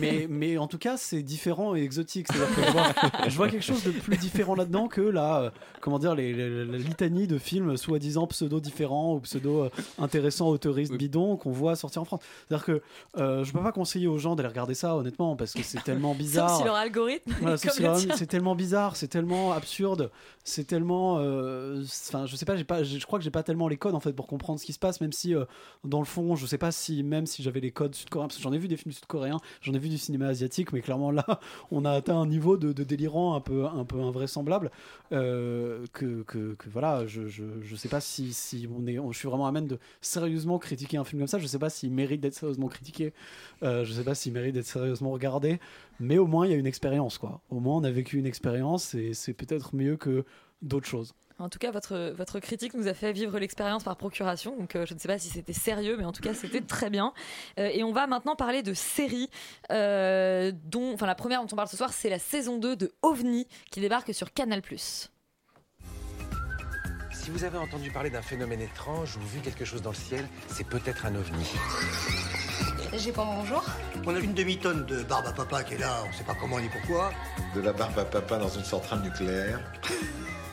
[0.00, 2.26] Mais mais en tout cas c'est différent et exotique.
[2.30, 5.50] C'est-à-dire que je vois, je vois quelque chose de plus différent là-dedans que la euh,
[5.80, 10.48] comment dire les, les- la litanie de films soi-disant pseudo différents ou pseudo euh, intéressants
[10.48, 12.20] autoristes bidons qu'on voit sortir en France.
[12.48, 12.82] C'est-à-dire que
[13.18, 16.14] euh, je peux pas conseiller aux gens d'aller regarder ça honnêtement parce que c'est tellement
[16.14, 16.50] bizarre.
[16.50, 20.10] Sauf si leur algorithme est Voilà, si c'est tellement bizarre, c'est tellement absurde,
[20.44, 21.14] c'est tellement.
[21.16, 24.00] Enfin, je sais pas, j'ai pas, je crois que j'ai pas tellement les codes en
[24.00, 25.44] fait pour comprendre ce qui se passe, même si euh,
[25.84, 28.42] dans le fond, je sais pas si même si j'avais les codes sud-coréens, parce que
[28.42, 31.24] j'en ai vu des films sud-coréens, j'en ai vu du cinéma asiatique, mais clairement là,
[31.70, 34.70] on a atteint un niveau de, délirant un peu, un peu invraisemblable
[35.12, 39.12] euh, que, que, que voilà, je, je, je sais pas si, si on est, on-
[39.12, 41.70] je suis vraiment à même de sérieusement critiquer un film comme ça, je sais pas
[41.70, 43.12] s'il mérite d'être sérieusement critiqué,
[43.62, 45.60] euh, je sais pas s'il mérite d'être sérieusement regardé,
[46.00, 47.40] mais au moins il y a une expérience quoi.
[47.50, 50.24] Au moins on a vécu une expérience et c'est peut-être mieux que
[50.62, 51.14] d'autres choses.
[51.38, 54.56] En tout cas, votre, votre critique nous a fait vivre l'expérience par procuration.
[54.56, 56.88] Donc, euh, je ne sais pas si c'était sérieux, mais en tout cas, c'était très
[56.88, 57.12] bien.
[57.58, 59.28] Euh, et on va maintenant parler de séries.
[59.70, 62.92] euh, dont, enfin, la première dont on parle ce soir, c'est la saison 2 de
[63.02, 64.62] OVNI qui débarque sur Canal.
[67.12, 70.26] Si vous avez entendu parler d'un phénomène étrange ou vu quelque chose dans le ciel,
[70.48, 71.44] c'est peut-être un ovni.
[72.94, 73.62] J'ai pas bonjour.
[74.06, 76.58] On a une demi-tonne de barbe à papa qui est là, on sait pas comment
[76.58, 77.12] ni pourquoi.
[77.54, 79.60] De la barbe à papa dans une centrale nucléaire.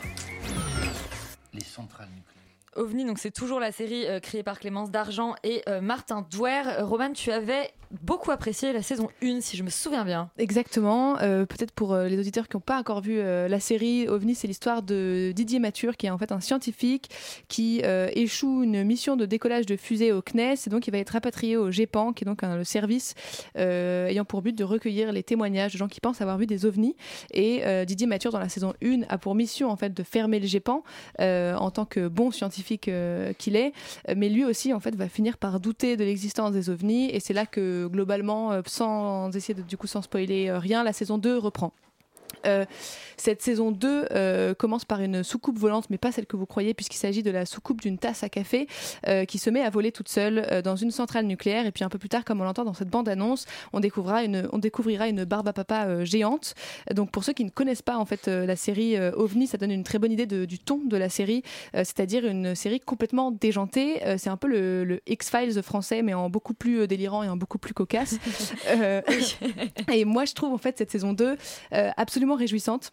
[1.53, 2.32] Les centrales nucléaires.
[2.75, 6.61] OVNI, donc c'est toujours la série euh, créée par Clémence Dargent et euh, Martin Douer.
[6.67, 7.71] Euh, Roman, tu avais
[8.01, 10.31] beaucoup apprécié la saison 1, si je me souviens bien.
[10.39, 11.15] Exactement.
[11.17, 15.31] Peut-être pour les auditeurs qui n'ont pas encore vu la série OVNI, c'est l'histoire de
[15.35, 17.11] Didier Mathur, qui est en fait un scientifique
[17.49, 17.81] qui
[18.15, 21.55] échoue une mission de décollage de fusée au CNES et donc il va être rapatrié
[21.55, 23.13] au GEPAN, qui est donc un- le service
[23.55, 26.95] ayant pour but de recueillir les témoignages de gens qui pensent avoir vu des ovnis.
[27.31, 30.47] Et Didier Mathur, dans la saison 1, a pour mission en fait de fermer le
[30.47, 30.81] GEPAN
[31.19, 33.73] en tant que bon scientifique euh, qu'il est.
[34.09, 37.09] Euh, Mais lui aussi, en fait, va finir par douter de l'existence des ovnis.
[37.09, 40.93] Et c'est là que, globalement, euh, sans essayer de, du coup, sans spoiler rien, la
[40.93, 41.73] saison 2 reprend.
[42.45, 42.65] Euh,
[43.17, 46.73] cette saison 2 euh, commence par une soucoupe volante, mais pas celle que vous croyez,
[46.73, 48.67] puisqu'il s'agit de la soucoupe d'une tasse à café
[49.07, 51.65] euh, qui se met à voler toute seule dans une centrale nucléaire.
[51.65, 54.47] Et puis un peu plus tard, comme on l'entend dans cette bande-annonce, on découvrira une,
[54.51, 56.55] on découvrira une barbe à papa géante.
[56.93, 59.83] Donc pour ceux qui ne connaissent pas en fait la série OVNI, ça donne une
[59.83, 64.01] très bonne idée de- du ton de la série, c'est-à-dire une série complètement déjantée.
[64.17, 67.57] C'est un peu le, le X-Files français, mais en beaucoup plus délirant et en beaucoup
[67.57, 68.17] plus cocasse.
[69.93, 71.37] Et moi, je trouve en fait cette saison 2
[71.73, 71.89] euh,
[72.23, 72.91] absolument réjouissante.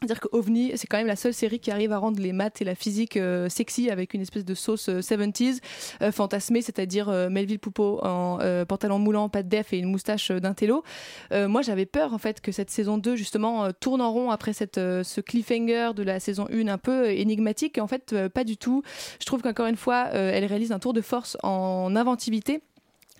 [0.00, 2.62] C'est-à-dire que OVNI, c'est quand même la seule série qui arrive à rendre les maths
[2.62, 5.58] et la physique euh, sexy avec une espèce de sauce euh, 70s
[6.00, 10.30] euh, fantasmée, c'est-à-dire euh, Melville Poupeau en pantalon moulant, pas de def et une moustache.
[10.32, 14.54] Euh, moi, j'avais peur en fait que cette saison 2 justement tourne en rond après
[14.54, 17.76] cette, ce cliffhanger de la saison 1 un peu énigmatique.
[17.76, 18.82] En fait, pas du tout.
[19.20, 22.62] Je trouve qu'encore une fois, elle réalise un tour de force en inventivité.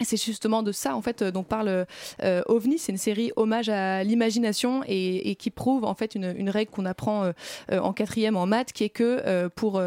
[0.02, 1.86] C'est justement de ça en fait euh, dont parle
[2.22, 2.78] euh, OVNI.
[2.78, 7.24] C'est une série hommage à l'imagination et, qui prouve en fait une, règle qu'on apprend
[7.24, 9.80] euh, en quatrième en maths, qui est que pour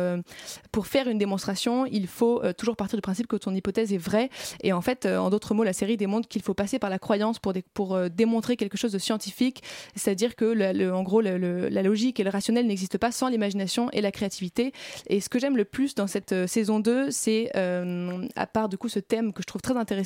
[0.71, 4.29] pour faire une démonstration, il faut toujours partir du principe que ton hypothèse est vraie.
[4.61, 7.39] Et en fait, en d'autres mots, la série démontre qu'il faut passer par la croyance
[7.39, 9.63] pour pour démontrer quelque chose de scientifique.
[9.95, 14.11] C'est-à-dire que en gros, la logique et le rationnel n'existent pas sans l'imagination et la
[14.11, 14.73] créativité.
[15.07, 18.89] Et ce que j'aime le plus dans cette saison 2, c'est, à part du coup
[18.89, 20.02] ce thème que je trouve très intéressant,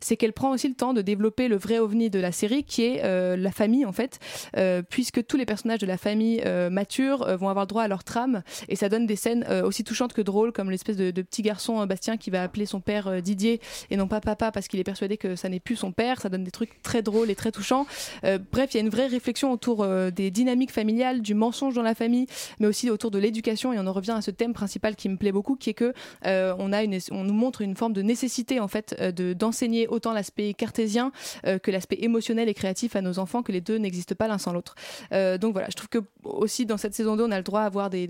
[0.00, 2.82] c'est qu'elle prend aussi le temps de développer le vrai ovni de la série, qui
[2.82, 4.18] est euh, la famille en fait,
[4.56, 8.04] euh, puisque tous les personnages de la famille euh, mature vont avoir droit à leur
[8.04, 11.84] trame, et ça donne des scènes aussi touchantes que drôles, comme l'espèce de, petit garçon
[11.86, 15.16] Bastien qui va appeler son père Didier et non pas papa parce qu'il est persuadé
[15.16, 16.20] que ça n'est plus son père.
[16.20, 17.86] Ça donne des trucs très drôles et très touchants.
[18.22, 21.94] Bref, il y a une vraie réflexion autour des dynamiques familiales, du mensonge dans la
[21.94, 22.26] famille,
[22.60, 23.72] mais aussi autour de l'éducation.
[23.72, 25.92] Et on en revient à ce thème principal qui me plaît beaucoup, qui est que
[26.24, 30.54] on a on nous montre une forme de nécessité en fait de d'enseigner autant l'aspect
[30.54, 31.12] cartésien
[31.46, 34.38] euh, que l'aspect émotionnel et créatif à nos enfants, que les deux n'existent pas l'un
[34.38, 34.74] sans l'autre.
[35.12, 37.60] Euh, donc voilà, je trouve que aussi dans cette saison 2, on a le droit
[37.60, 38.08] à avoir des,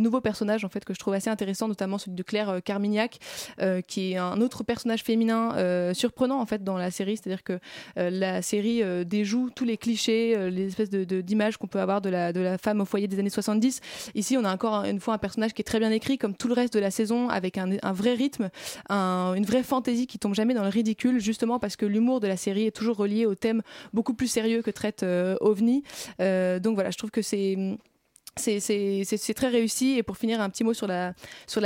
[0.00, 3.18] nouveaux personnages en fait que je trouve assez intéressants, notamment celui de Claire euh, Carmignac,
[3.86, 5.54] qui est un autre personnage féminin
[5.94, 7.58] surprenant en fait dans la série, c'est-à-dire que
[7.96, 12.08] la série déjoue tous les clichés, les espèces de- de- d'images qu'on peut avoir de
[12.08, 13.80] la, de la femme au foyer des années 70.
[14.14, 16.48] Ici, on a encore une fois un personnage qui est très bien écrit, comme tout
[16.48, 18.50] le reste de la saison, avec un, vrai rythme,
[18.88, 22.26] un- une vraie fantaisie qui tombe jamais dans le ridicule, justement parce que l'humour de
[22.26, 25.82] la série est toujours relié au thème beaucoup plus sérieux que traite euh, OVNI.
[26.20, 27.56] Euh, donc voilà, je trouve que c'est
[28.38, 29.96] c'est- très réussi.
[29.96, 31.14] Et pour finir, un petit mot sur la,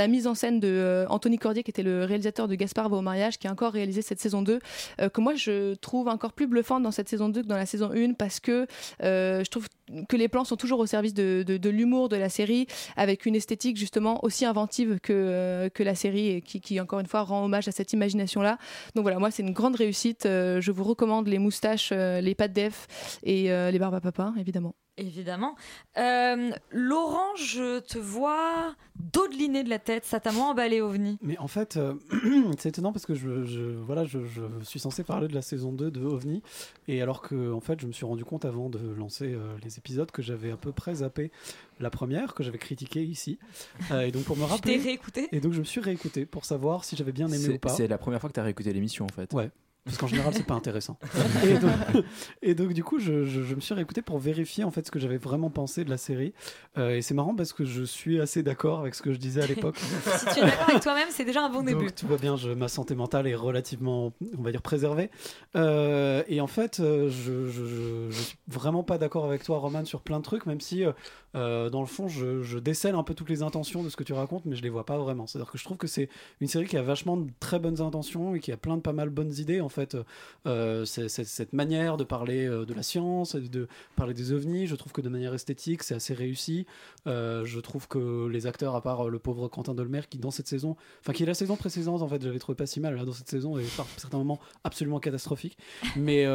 [0.07, 3.01] mise en scène de euh, Anthony Cordier, qui était le réalisateur de Gaspard va au
[3.01, 4.59] mariage, qui a encore réalisé cette saison 2,
[5.01, 7.65] euh, que moi je trouve encore plus bluffante dans cette saison 2 que dans la
[7.65, 8.67] saison 1, parce que
[9.03, 9.67] euh, je trouve
[10.07, 13.77] que les plans sont toujours au service de, l'humour de la série, avec une esthétique
[13.77, 17.93] justement aussi inventive que, la série, et qui, encore une fois rend hommage à cette
[17.93, 18.57] imagination-là.
[18.95, 20.23] Donc voilà, moi c'est une grande réussite.
[20.23, 22.87] Je vous recommande les moustaches, les pattes def
[23.23, 24.73] et les barbes à papa, évidemment.
[24.97, 25.55] Évidemment.
[25.97, 30.05] Euh, Laurent, je te vois dodeliner de la tête.
[30.05, 31.17] Ça t'a moins emballé, OVNI.
[31.21, 31.95] Mais en fait, euh,
[32.59, 35.71] c'est étonnant parce que je, je- voilà, je, je suis censé parler de la saison
[35.71, 36.43] 2 de OVNI,
[36.87, 39.79] et alors que en fait, je me suis rendu compte avant de lancer euh, les
[39.79, 41.31] épisodes que j'avais à peu près zappé
[41.79, 43.39] la première, que j'avais critiquée ici.
[43.91, 44.77] Euh, et donc pour me rappeler.
[44.77, 47.57] t'es réécouté Et donc je me suis réécouté pour savoir si j'avais bien aimé ou
[47.57, 47.69] pas.
[47.69, 49.33] c'est la première fois que tu as réécouté l'émission en fait.
[49.33, 49.49] Ouais.
[49.85, 50.97] Parce qu'en général, c'est pas intéressant.
[51.45, 51.71] et, donc,
[52.41, 54.91] et donc, du coup, je, je- je me suis réécouté pour vérifier en fait ce
[54.91, 56.33] que j'avais vraiment pensé de la série.
[56.77, 59.41] Euh, et c'est marrant parce que je suis assez d'accord avec ce que je disais
[59.41, 59.77] à l'époque.
[60.17, 61.85] Si tu es d'accord avec toi-même, c'est déjà un bon début.
[61.87, 65.09] Donc tout va bien, je, ma santé mentale est relativement, on va dire, préservée.
[65.55, 69.57] Euh, et en fait, euh, je, je, je, je suis vraiment pas d'accord avec toi,
[69.59, 70.93] Roman, sur plein de trucs, même si, euh,
[71.35, 74.03] euh, dans le fond, je, je décèle un peu toutes les intentions de ce que
[74.03, 75.27] tu racontes, mais je les vois pas vraiment.
[75.27, 76.09] C'est-à-dire que je trouve que c'est
[76.41, 78.93] une série qui a vachement de très bonnes intentions et qui a plein de pas
[78.93, 79.97] mal bonnes idées, en fait.
[80.45, 84.91] Euh, cette manière de parler euh, de la science, de parler des ovnis, je trouve
[84.91, 86.65] que de manière esthétique, c'est assez réussi.
[87.05, 90.75] Je trouve que les acteurs, à part le pauvre Quentin Dolmer, qui dans cette saison,
[91.01, 93.11] enfin qui est la saison précédente, en fait, j'avais trouvé pas si mal là dans
[93.13, 95.57] cette saison et par certains moments absolument catastrophique.
[95.95, 96.25] Mais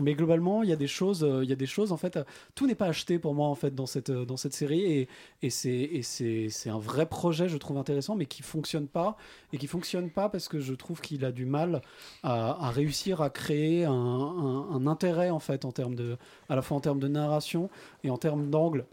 [0.00, 2.16] mais globalement, il y a des choses, euh, il y a des choses en fait,
[2.16, 2.24] euh,
[2.54, 5.08] tout n'est pas acheté pour moi en fait dans cette euh, dans cette série et
[5.42, 9.16] et c'est un vrai projet, je trouve intéressant, mais qui fonctionne pas
[9.52, 11.82] et qui fonctionne pas parce que je trouve qu'il a du mal
[12.22, 16.16] à, réussir à créer un, un, un intérêt en fait en termes de
[16.48, 17.68] à la fois en termes de narration
[18.04, 18.86] et en termes d'angle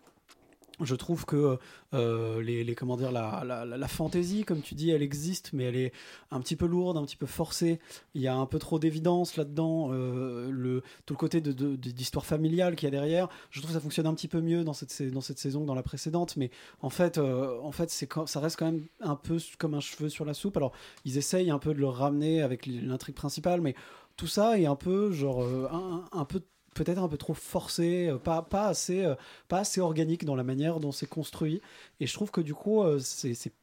[0.81, 1.57] je trouve que
[1.93, 5.91] euh, les, comment dire la, la, fantaisie comme tu dis elle existe mais elle est
[6.31, 7.79] un petit peu lourde un petit peu forcée.
[8.13, 12.25] Il y a un peu trop d'évidence là-dedans euh, le tout le côté de, d'histoire
[12.25, 13.27] familiale qu'il y a derrière.
[13.49, 15.65] Je trouve que ça fonctionne un petit peu mieux dans cette dans cette saison que
[15.65, 16.51] dans la précédente mais
[16.81, 20.09] en fait euh, en fait c'est ça reste quand même un peu comme un cheveu
[20.09, 20.57] sur la soupe.
[20.57, 20.73] Alors
[21.05, 23.75] ils essayent un peu de le ramener avec l'intrigue principale mais
[24.15, 26.41] tout ça est un peu genre un, un peu
[26.83, 29.15] peut-être un peu trop forcé, euh, pas, pas, assez, euh,
[29.47, 31.61] pas assez organique dans la manière dont c'est construit.
[31.99, 33.53] Et je trouve que du coup, euh, c'est c'est-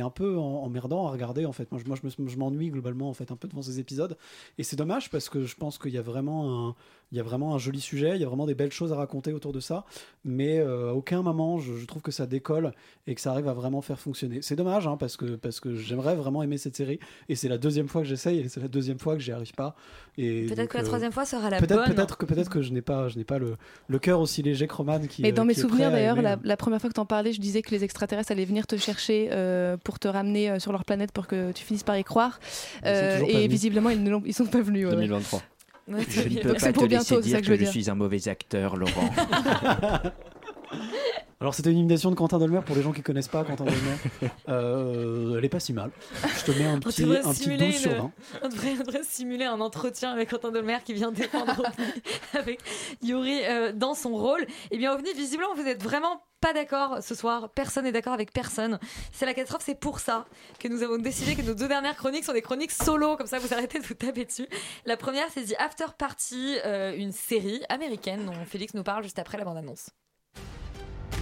[0.00, 1.70] un peu emmerdant à regarder en fait.
[1.70, 4.16] Moi, je, moi, je m'ennuie globalement en fait un peu devant ces épisodes.
[4.58, 6.74] Et c'est dommage parce que je pense qu'il y a vraiment un,
[7.12, 8.96] il y a vraiment un joli sujet, il y a vraiment des belles choses à
[8.96, 9.84] raconter autour de ça.
[10.24, 12.72] Mais euh, à aucun moment, je, je trouve que ça décolle
[13.06, 14.40] et que ça arrive à vraiment faire fonctionner.
[14.42, 16.98] C'est dommage hein, parce que parce que j'aimerais vraiment aimer cette série.
[17.28, 19.52] Et c'est la deuxième fois que j'essaye et c'est la deuxième fois que j'y arrive
[19.54, 19.76] pas.
[20.18, 21.94] Et Peut-être que la euh, troisième fois sera la peut-être, bonne.
[21.94, 24.66] Peut-être que peut-être que je n'ai pas je n'ai pas le, le cœur aussi léger
[24.66, 25.22] que Roman qui.
[25.22, 26.22] Mais euh, dans mes qui souvenirs d'ailleurs, aimer.
[26.22, 28.76] la, la première fois que t'en parlais, je disais que les extraterrestres allaient venir te
[28.76, 32.40] chercher euh, pour te ramener sur leur planète pour que tu finisses par y croire.
[32.84, 33.50] Euh, et venus.
[33.50, 34.86] visiblement, ils ne ils sont pas venus.
[34.86, 34.92] ouais.
[34.92, 35.42] 2023.
[35.88, 39.10] Je ne peux pas te laisser dire que, je suis un mauvais acteur, Laurent.
[41.40, 43.96] Alors c'était une imitation de Quentin Dolmer pour les gens qui connaissent pas Quentin Dolmer.
[44.48, 45.90] Euh, elle est pas si mal.
[46.38, 48.12] Je te mets un petit, un petit simuler 12 sur une- 20.
[48.44, 51.62] On devrait, on devrait simuler un entretien avec Quentin Dolmer qui vient défendre
[52.32, 52.60] avec
[53.02, 54.46] Yuri euh, dans son rôle.
[54.70, 57.50] Et bien OVNI, visiblement, vous êtes vraiment pas d'accord ce soir.
[57.50, 58.78] Personne n'est d'accord avec personne.
[59.12, 60.26] C'est la catastrophe, c'est pour ça
[60.60, 63.16] que nous avons décidé que nos deux dernières chroniques sont des chroniques solo.
[63.16, 64.46] Comme ça, vous arrêtez de vous taper dessus.
[64.84, 69.18] La première, c'est The After Party, euh, une série américaine dont Félix nous parle juste
[69.18, 69.90] après la bande-annonce.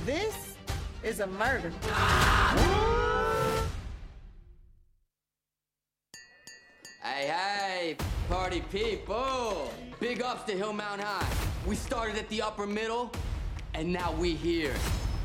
[0.04, 0.56] This
[1.02, 1.72] is a murder.
[7.02, 7.96] Hey, hey,
[8.28, 9.70] party people!
[10.00, 11.26] Big ups to Hill Mount High.
[11.66, 13.12] We started at the upper middle,
[13.72, 14.74] and now we here.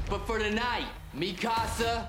[0.10, 2.06] But for tonight, Mikasa,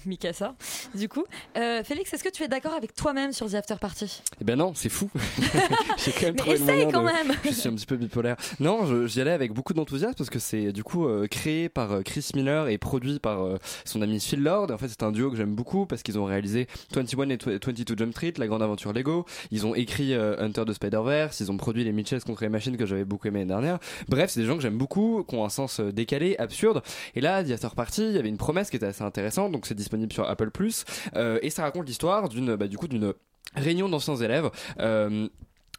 [0.06, 0.54] Mikasa.
[0.94, 1.24] Du coup,
[1.56, 4.22] Euh, Félix, est-ce que tu es d'accord avec toi-même sur The After Party?
[4.40, 5.10] Eh ben non, c'est fou.
[5.98, 7.32] J'ai quand même Mais essaye quand de- même.
[7.44, 8.36] Je suis un petit peu bipolaire.
[8.60, 12.02] Non, j'y allais avec beaucoup d'enthousiasme parce que c'est du coup euh, créé par euh,
[12.02, 14.70] Chris Miller et produit par euh, son ami Phil Lord.
[14.70, 17.58] En fait, c'est un duo que j'aime beaucoup parce qu'ils ont réalisé 21 et tw-
[17.64, 19.24] 22 Jump Street, La Grande Aventure Lego.
[19.50, 21.40] Ils ont écrit Hunter de Spider-Verse.
[21.40, 23.78] Ils ont produit les Mitchells contre les machines que j'avais beaucoup aimé l'année dernière.
[24.08, 26.82] Bref, c'est des gens que j'aime beaucoup, qui ont un sens décalé, absurde.
[27.14, 29.52] Et là, The After Party, il y avait une promesse qui était assez intéressante.
[29.52, 30.84] Donc c'est disponible sur Apple Plus
[31.16, 33.14] Euh, et ça raconte l'histoire d'une, bah, du coup, d'une
[33.54, 34.50] réunion d'anciens élèves.
[34.78, 35.28] Euh,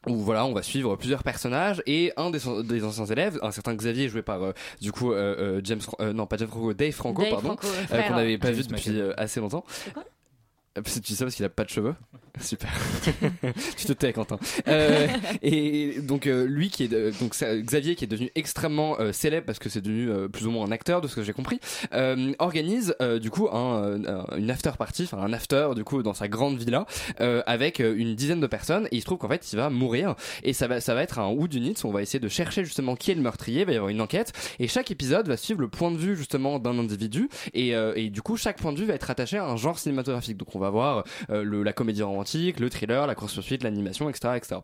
[0.08, 3.76] où voilà, on va suivre plusieurs personnages et un des, des anciens élèves, un certain
[3.76, 7.22] Xavier joué par euh, du coup euh, James, euh, non pas James Franco, Dave Franco,
[7.22, 7.58] Dave pardon,
[7.92, 9.66] euh, qu'on n'avait pas James vu depuis euh, assez longtemps.
[10.76, 11.96] Tu dis ça parce qu'il a pas de cheveux.
[12.40, 12.70] Super.
[13.78, 14.40] tu te tais, Quentin.
[14.68, 15.08] Euh,
[15.42, 19.12] et donc euh, lui qui est de- donc c'est Xavier qui est devenu extrêmement euh,
[19.12, 21.34] célèbre parce que c'est devenu euh, plus ou moins un acteur de ce que j'ai
[21.34, 21.60] compris,
[21.94, 26.02] euh, organise euh, du coup un, un- une after party, enfin un after du coup
[26.02, 26.86] dans sa grande villa
[27.20, 28.86] euh, avec euh, une dizaine de personnes.
[28.92, 30.16] Et il se trouve qu'en fait il va mourir.
[30.44, 32.64] Et ça va ça va être un Wood Unit où on va essayer de chercher
[32.64, 34.32] justement qui est le meurtrier, il va y avoir une enquête.
[34.60, 37.28] Et chaque épisode va suivre le point de vue justement d'un individu.
[37.54, 39.78] Et, euh, et du coup chaque point de vue va être attaché à un genre
[39.78, 40.38] cinématographique.
[40.38, 44.10] Donc on va voir euh, le, la comédie romantique, le thriller, la course poursuite, l'animation,
[44.10, 44.62] etc., etc.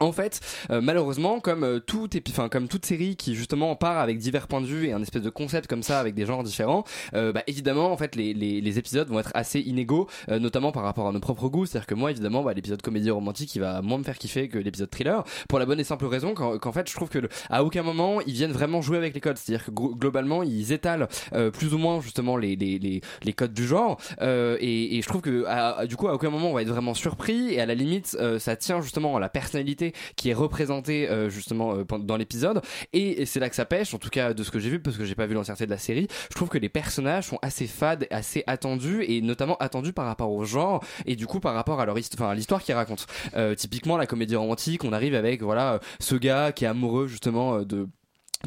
[0.00, 0.40] En fait,
[0.70, 4.48] euh, malheureusement, comme euh, tout épi- enfin comme toute série qui justement part avec divers
[4.48, 6.82] points de vue et un espèce de concept comme ça avec des genres différents,
[7.14, 10.72] euh, bah, évidemment en fait les, les, les épisodes vont être assez inégaux, euh, notamment
[10.72, 11.66] par rapport à nos propres goûts.
[11.66, 14.58] C'est-à-dire que moi évidemment bah, l'épisode comédie romantique il va moins me faire kiffer que
[14.58, 17.18] l'épisode thriller pour la bonne et simple raison qu'en qu'en fait je trouve que
[17.50, 19.36] à aucun moment ils viennent vraiment jouer avec les codes.
[19.36, 23.52] C'est-à-dire que globalement ils étalent euh, plus ou moins justement les, les, les, les codes
[23.52, 26.54] du genre euh, et, et je trouve que à- du coup à aucun moment on
[26.54, 29.81] va être vraiment surpris et à la limite ça tient justement à la personnalité
[30.16, 32.62] qui est représentée euh, justement euh, dans l'épisode.
[32.92, 34.96] Et, c'est là que ça pêche en tout cas de ce que j'ai vu parce
[34.96, 36.06] que j'ai pas vu l'entièreté de la série.
[36.30, 40.30] Je trouve que les personnages sont assez fades assez attendus et notamment attendus par rapport
[40.30, 43.04] au genre et du coup par rapport à leur hist- enfin à l'histoire qu'ils racontent.
[43.36, 47.62] Euh, typiquement la comédie romantique on arrive avec voilà ce gars qui est amoureux justement
[47.62, 47.88] de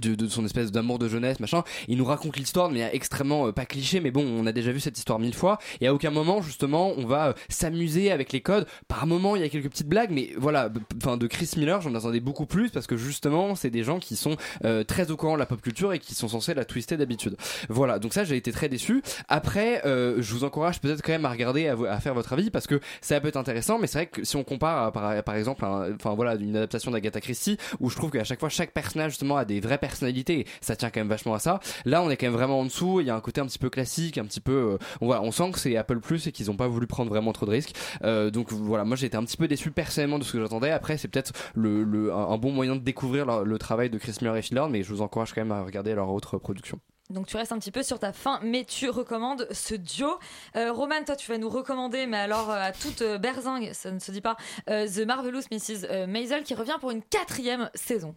[0.01, 1.63] de, de son espèce d'amour de jeunesse machin.
[1.87, 4.79] Il nous raconte l'histoire mais extrêmement euh, pas cliché mais bon on a déjà vu
[4.79, 5.57] cette histoire mille fois.
[5.81, 8.67] Et à aucun moment justement on va euh, s'amuser avec les codes.
[8.87, 11.93] Par moment il y a quelques petites blagues mais voilà enfin de Chris Miller j'en
[11.95, 15.35] attendais beaucoup plus parce que justement c'est des gens qui sont euh, très au courant
[15.35, 17.37] de la pop culture et qui sont censés la twister d'habitude.
[17.69, 17.99] Voilà.
[17.99, 19.01] Donc ça j'ai été très déçu.
[19.27, 22.49] Après euh, je vous encourage peut-être quand même à regarder à, à faire votre avis
[22.49, 25.23] parce que ça peut être intéressant mais c'est vrai que si on compare à, par,
[25.23, 28.71] par exemple enfin voilà une adaptation d'Agatha Christie où je trouve qu'à chaque fois chaque
[28.71, 32.01] personnage justement a des vraies personnalités et ça tient quand même vachement à ça là
[32.01, 33.69] on est quand même vraiment en dessous il y a un côté un petit peu
[33.69, 36.57] classique un petit peu euh, on, on sent que c'est Apple Plus et qu'ils ont
[36.57, 39.37] pas voulu prendre vraiment trop de risques Euh, donc voilà moi j'ai été un petit
[39.37, 43.43] peu déçu personnellement de ce que j'attendais après c'est peut-être un, bon moyen de découvrir
[43.43, 45.63] le, travail de Chris Miller et Phil Lord mais je vous encourage quand même à
[45.63, 46.79] regarder leur autre production
[47.09, 50.09] Donc tu restes un petit peu sur ta fin, mais tu recommandes ce duo.
[50.55, 53.99] Euh, Roman, toi tu vas nous recommander, mais alors à toute euh, berzingue, ça ne
[53.99, 54.35] se dit pas,
[54.67, 56.07] The Marvelous Mrs.
[56.07, 58.15] Maisel qui revient pour une quatrième saison.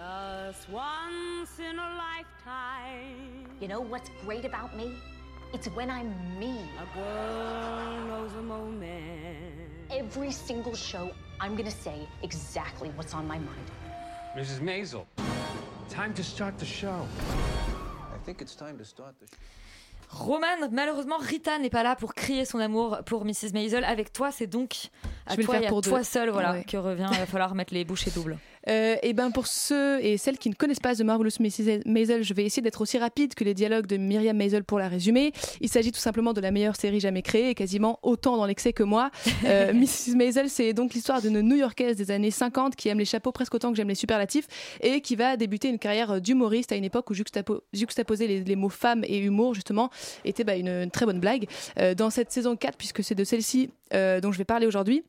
[0.00, 3.44] Just once in a lifetime.
[3.60, 4.94] You know what's great about me?
[5.52, 6.54] It's when I'm me.
[6.84, 9.36] A girl knows a moment.
[9.90, 13.66] Every single show I'm gonna say exactly what's on my mind.
[14.38, 14.60] Mrs.
[14.62, 15.04] Maisel,
[15.90, 17.06] time to start the show.
[18.14, 19.36] I think it's time to start the show.
[20.12, 23.52] Roman, malheureusement, Rita n'est pas là pour crier son amour pour Mrs.
[23.52, 23.84] Maisel.
[23.84, 24.88] Avec toi, c'est donc
[25.26, 26.04] à Je vais le toi faire et à pour toi deux.
[26.04, 26.64] seul voilà, Ouais.
[26.64, 27.06] que revient.
[27.12, 28.38] Il va falloir mettre les bouchées doubles.
[28.70, 31.80] Euh, et ben pour ceux et celles qui ne connaissent pas The Marvelous Mrs.
[31.86, 34.88] Maisel, je vais essayer d'être aussi rapide que les dialogues de Myriam Maisel pour la
[34.88, 35.32] résumer.
[35.60, 38.72] Il s'agit tout simplement de la meilleure série jamais créée, et quasiment autant dans l'excès
[38.72, 39.10] que moi.
[39.46, 40.16] Euh, Mrs.
[40.16, 43.70] Maisel, c'est donc l'histoire d'une New-Yorkaise des années 50 qui aime les chapeaux presque autant
[43.70, 44.46] que j'aime les superlatifs
[44.82, 48.56] et qui va débuter une carrière d'humoriste à une époque où juxtapo- juxtaposer les, les
[48.56, 49.90] mots femme et humour justement
[50.24, 51.46] était bah, une, une très bonne blague.
[51.78, 55.02] Euh, dans cette saison 4, puisque c'est de celle-ci euh, dont je vais parler aujourd'hui.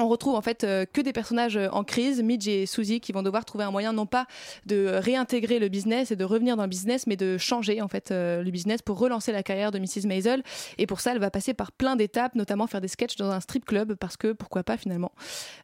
[0.00, 3.12] On retrouve en fait euh, que des personnages euh, en crise, Midge et Suzy, qui
[3.12, 4.26] vont devoir trouver un moyen non pas
[4.64, 8.10] de réintégrer le business et de revenir dans le business, mais de changer en fait
[8.10, 10.06] euh, le business pour relancer la carrière de Mrs.
[10.06, 10.42] Maisel.
[10.78, 13.40] Et pour ça, elle va passer par plein d'étapes, notamment faire des sketchs dans un
[13.40, 15.12] strip club, parce que pourquoi pas finalement.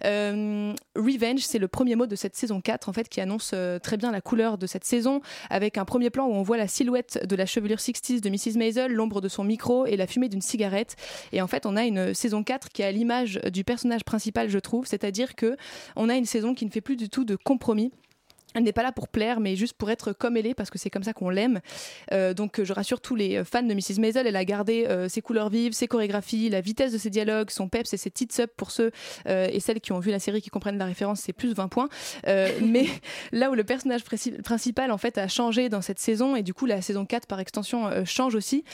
[0.02, 4.10] Revenge, c'est le premier mot de cette saison 4, en fait, qui annonce très bien
[4.10, 7.36] la couleur de cette saison, avec un premier plan où on voit la silhouette de
[7.36, 8.58] la chevelure 60s de Mrs.
[8.58, 10.96] Maisel, l'ombre de son micro et la fumée d'une cigarette.
[11.32, 14.58] Et en fait, on a une saison 4 qui a l'image du personnage principal, je
[14.58, 15.56] trouve, c'est-à-dire que
[15.96, 17.92] on a une saison qui ne fait plus du tout de compromis.
[18.54, 20.78] Elle n'est pas là pour plaire, mais juste pour être comme elle est, parce que
[20.78, 21.60] c'est comme ça qu'on l'aime.
[22.12, 24.00] Euh, donc, je rassure tous les fans de Mrs.
[24.00, 27.50] Maisel, elle a gardé euh, ses couleurs vives, ses chorégraphies, la vitesse de ses dialogues,
[27.50, 28.92] son peps et ses tits up pour ceux
[29.28, 31.68] euh, et celles qui ont vu la série qui comprennent la référence, c'est plus 20
[31.68, 31.88] points.
[32.62, 32.86] Mais
[33.32, 36.66] là où le personnage principal en fait a changé dans cette saison et du coup
[36.66, 38.64] la saison 4 par extension change aussi,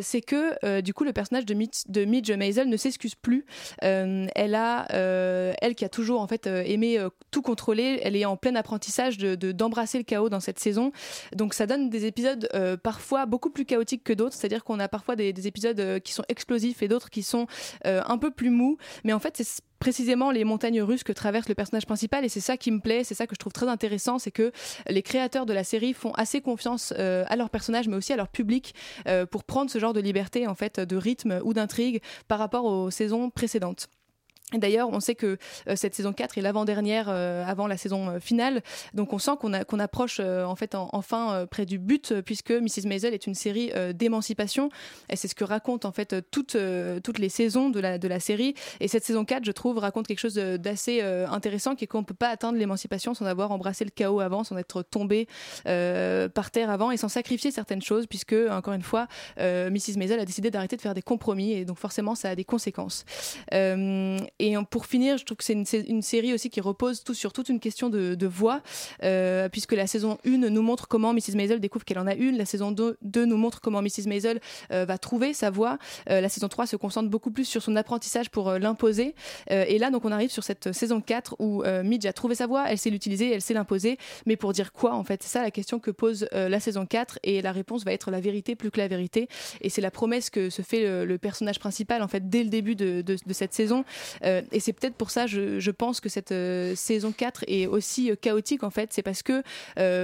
[0.00, 1.54] c'est que du coup le personnage de,
[1.88, 3.44] de Midge Maisel ne s'excuse plus.
[3.80, 6.98] Elle a, elle qui a toujours en fait aimé
[7.30, 10.92] tout contrôler, elle est en plein apprentissage de de- d'embrasser le chaos dans cette saison.
[11.34, 14.88] Donc ça donne des épisodes euh, parfois beaucoup plus chaotiques que d'autres, c'est-à-dire qu'on a
[14.88, 17.46] parfois des, des épisodes euh, qui sont explosifs et d'autres qui sont
[17.86, 18.78] euh, un peu plus mous.
[19.04, 22.40] Mais en fait c'est précisément les montagnes russes que traverse le personnage principal et c'est
[22.40, 24.50] ça qui me plaît, c'est ça que je trouve très intéressant, c'est que
[24.88, 28.28] les créateurs de la série font assez confiance à leur personnage mais aussi à leur
[28.28, 28.74] public
[29.30, 32.90] pour prendre ce genre de liberté en fait de rythme ou d'intrigue par rapport aux
[32.90, 33.88] saisons précédentes.
[34.52, 35.38] D'ailleurs, on sait que
[35.68, 38.62] euh, cette saison 4 est l'avant-dernière euh, avant la saison euh, finale.
[38.94, 42.20] Donc on sent qu'on qu'on approche euh, en fait en- enfin euh, près du but
[42.20, 42.86] puisque Mrs.
[42.86, 44.68] Maisel est une série d'émancipation
[45.10, 46.56] et c'est ce que racontent en fait toutes,
[47.02, 48.54] toutes les saisons de la, de la série.
[48.78, 52.14] Et cette saison 4, je trouve, raconte quelque chose d'assez intéressant qui est qu'on peut
[52.14, 55.26] pas atteindre l'émancipation sans avoir embrassé le chaos avant, sans être tombé
[55.64, 59.96] par terre avant et sans sacrifier certaines choses puisque, encore une fois, Mrs.
[59.96, 63.04] Maisel a décidé d'arrêter de faire des compromis et donc forcément ça a des conséquences.
[64.38, 67.32] Et pour finir, je trouve que c'est une, sé- une série aussi qui repose sur
[67.32, 68.60] toute une question de, voix,
[69.02, 71.34] euh, puisque la saison 1 nous montre comment Mrs.
[71.36, 74.06] Maisel découvre qu'elle en a une, la saison 2, 2 nous montre comment Mrs.
[74.06, 74.40] Maisel
[74.72, 75.78] euh, va trouver sa voix,
[76.10, 79.14] Euh, la saison 3 se concentre beaucoup plus sur son apprentissage pour l'imposer,
[79.50, 82.64] et là donc on arrive sur cette saison 4 où Midge a trouvé sa voix,
[82.68, 85.22] elle sait l'utiliser, elle sait l'imposer, mais pour dire quoi en fait?
[85.22, 88.20] C'est ça la question que pose la saison 4, et la réponse va être la
[88.20, 89.28] vérité plus que la vérité,
[89.60, 92.76] et c'est la promesse que se fait le, personnage principal en fait dès le début
[92.76, 93.84] de cette saison,
[94.26, 97.66] Euh, et c'est peut-être pour ça je, je pense que cette euh, saison 4 est
[97.66, 99.42] aussi euh, chaotique en fait, c'est parce que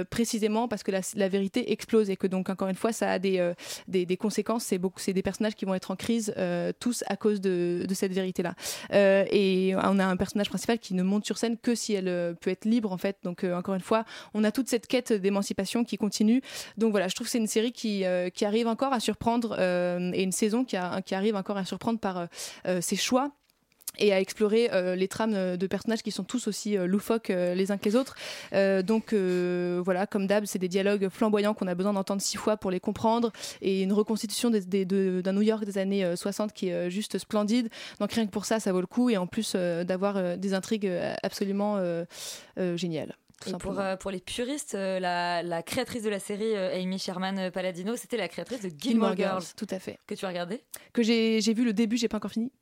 [0.05, 3.53] précisément parce que la, vérité explose et que donc encore une fois ça a des,
[3.87, 4.65] des, conséquences,
[4.97, 6.33] c'est des personnages qui vont être en crise
[6.79, 8.55] tous à cause de, cette vérité là.
[8.91, 12.49] et on a un personnage principal qui ne monte sur scène que si elle peut
[12.49, 13.17] être libre en fait.
[13.23, 16.41] Donc encore une fois, on a toute cette quête d'émancipation qui continue.
[16.77, 18.03] Donc voilà, je trouve que c'est une série qui,
[18.33, 22.27] qui arrive encore à surprendre et une saison qui, arrive encore à surprendre par
[22.81, 23.31] ses choix
[23.99, 27.29] et à explorer euh, les trames euh, de personnages qui sont tous aussi euh, loufoques
[27.29, 28.15] euh, les uns que les autres.
[28.83, 32.71] Donc voilà, comme d'hab, c'est des dialogues flamboyants qu'on a besoin d'entendre six fois pour
[32.71, 33.31] les comprendre
[33.61, 36.89] et une reconstitution des- des- de- d'un New York des années euh, 60 qui est
[36.89, 37.69] juste splendide.
[37.99, 40.89] Donc rien que pour ça, ça vaut le coup et en plus d'avoir des intrigues
[41.23, 41.79] absolument
[42.75, 43.15] géniales.
[43.47, 46.97] Et pour, euh, pour les puristes, euh, la, la créatrice de la série, euh, Amy
[46.97, 49.43] Sherman Paladino, c'était la créatrice de Gilmore, Girls.
[49.57, 49.99] tout à fait.
[50.07, 50.61] Que tu as regardé?
[50.93, 52.53] Que j'ai vu le début, j'ai pas encore fini.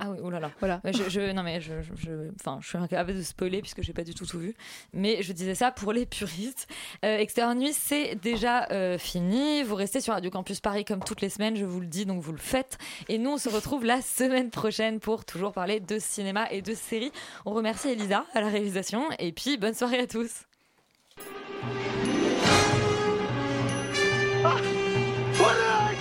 [0.00, 0.50] Ah oui, oh là là.
[0.60, 0.80] Voilà.
[0.84, 3.92] Je, je- non mais je, je, je- enfin, je suis incapable de spoiler puisque j'ai
[3.92, 4.54] pas du tout tout vu.
[4.92, 6.68] Mais je disais ça pour les puristes.
[7.04, 9.62] Euh, Extérieur Nuit, c'est déjà euh, fini.
[9.64, 12.22] Vous restez sur Radio Campus Paris comme toutes les semaines, je vous le dis, donc
[12.22, 12.78] vous le faites.
[13.08, 16.74] Et nous, on se retrouve la semaine prochaine pour toujours parler de cinéma et de
[16.74, 17.12] séries.
[17.44, 20.44] On remercie Elisa à la réalisation et puis bonne soirée à tous.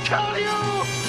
[0.06, 1.07] Tell you?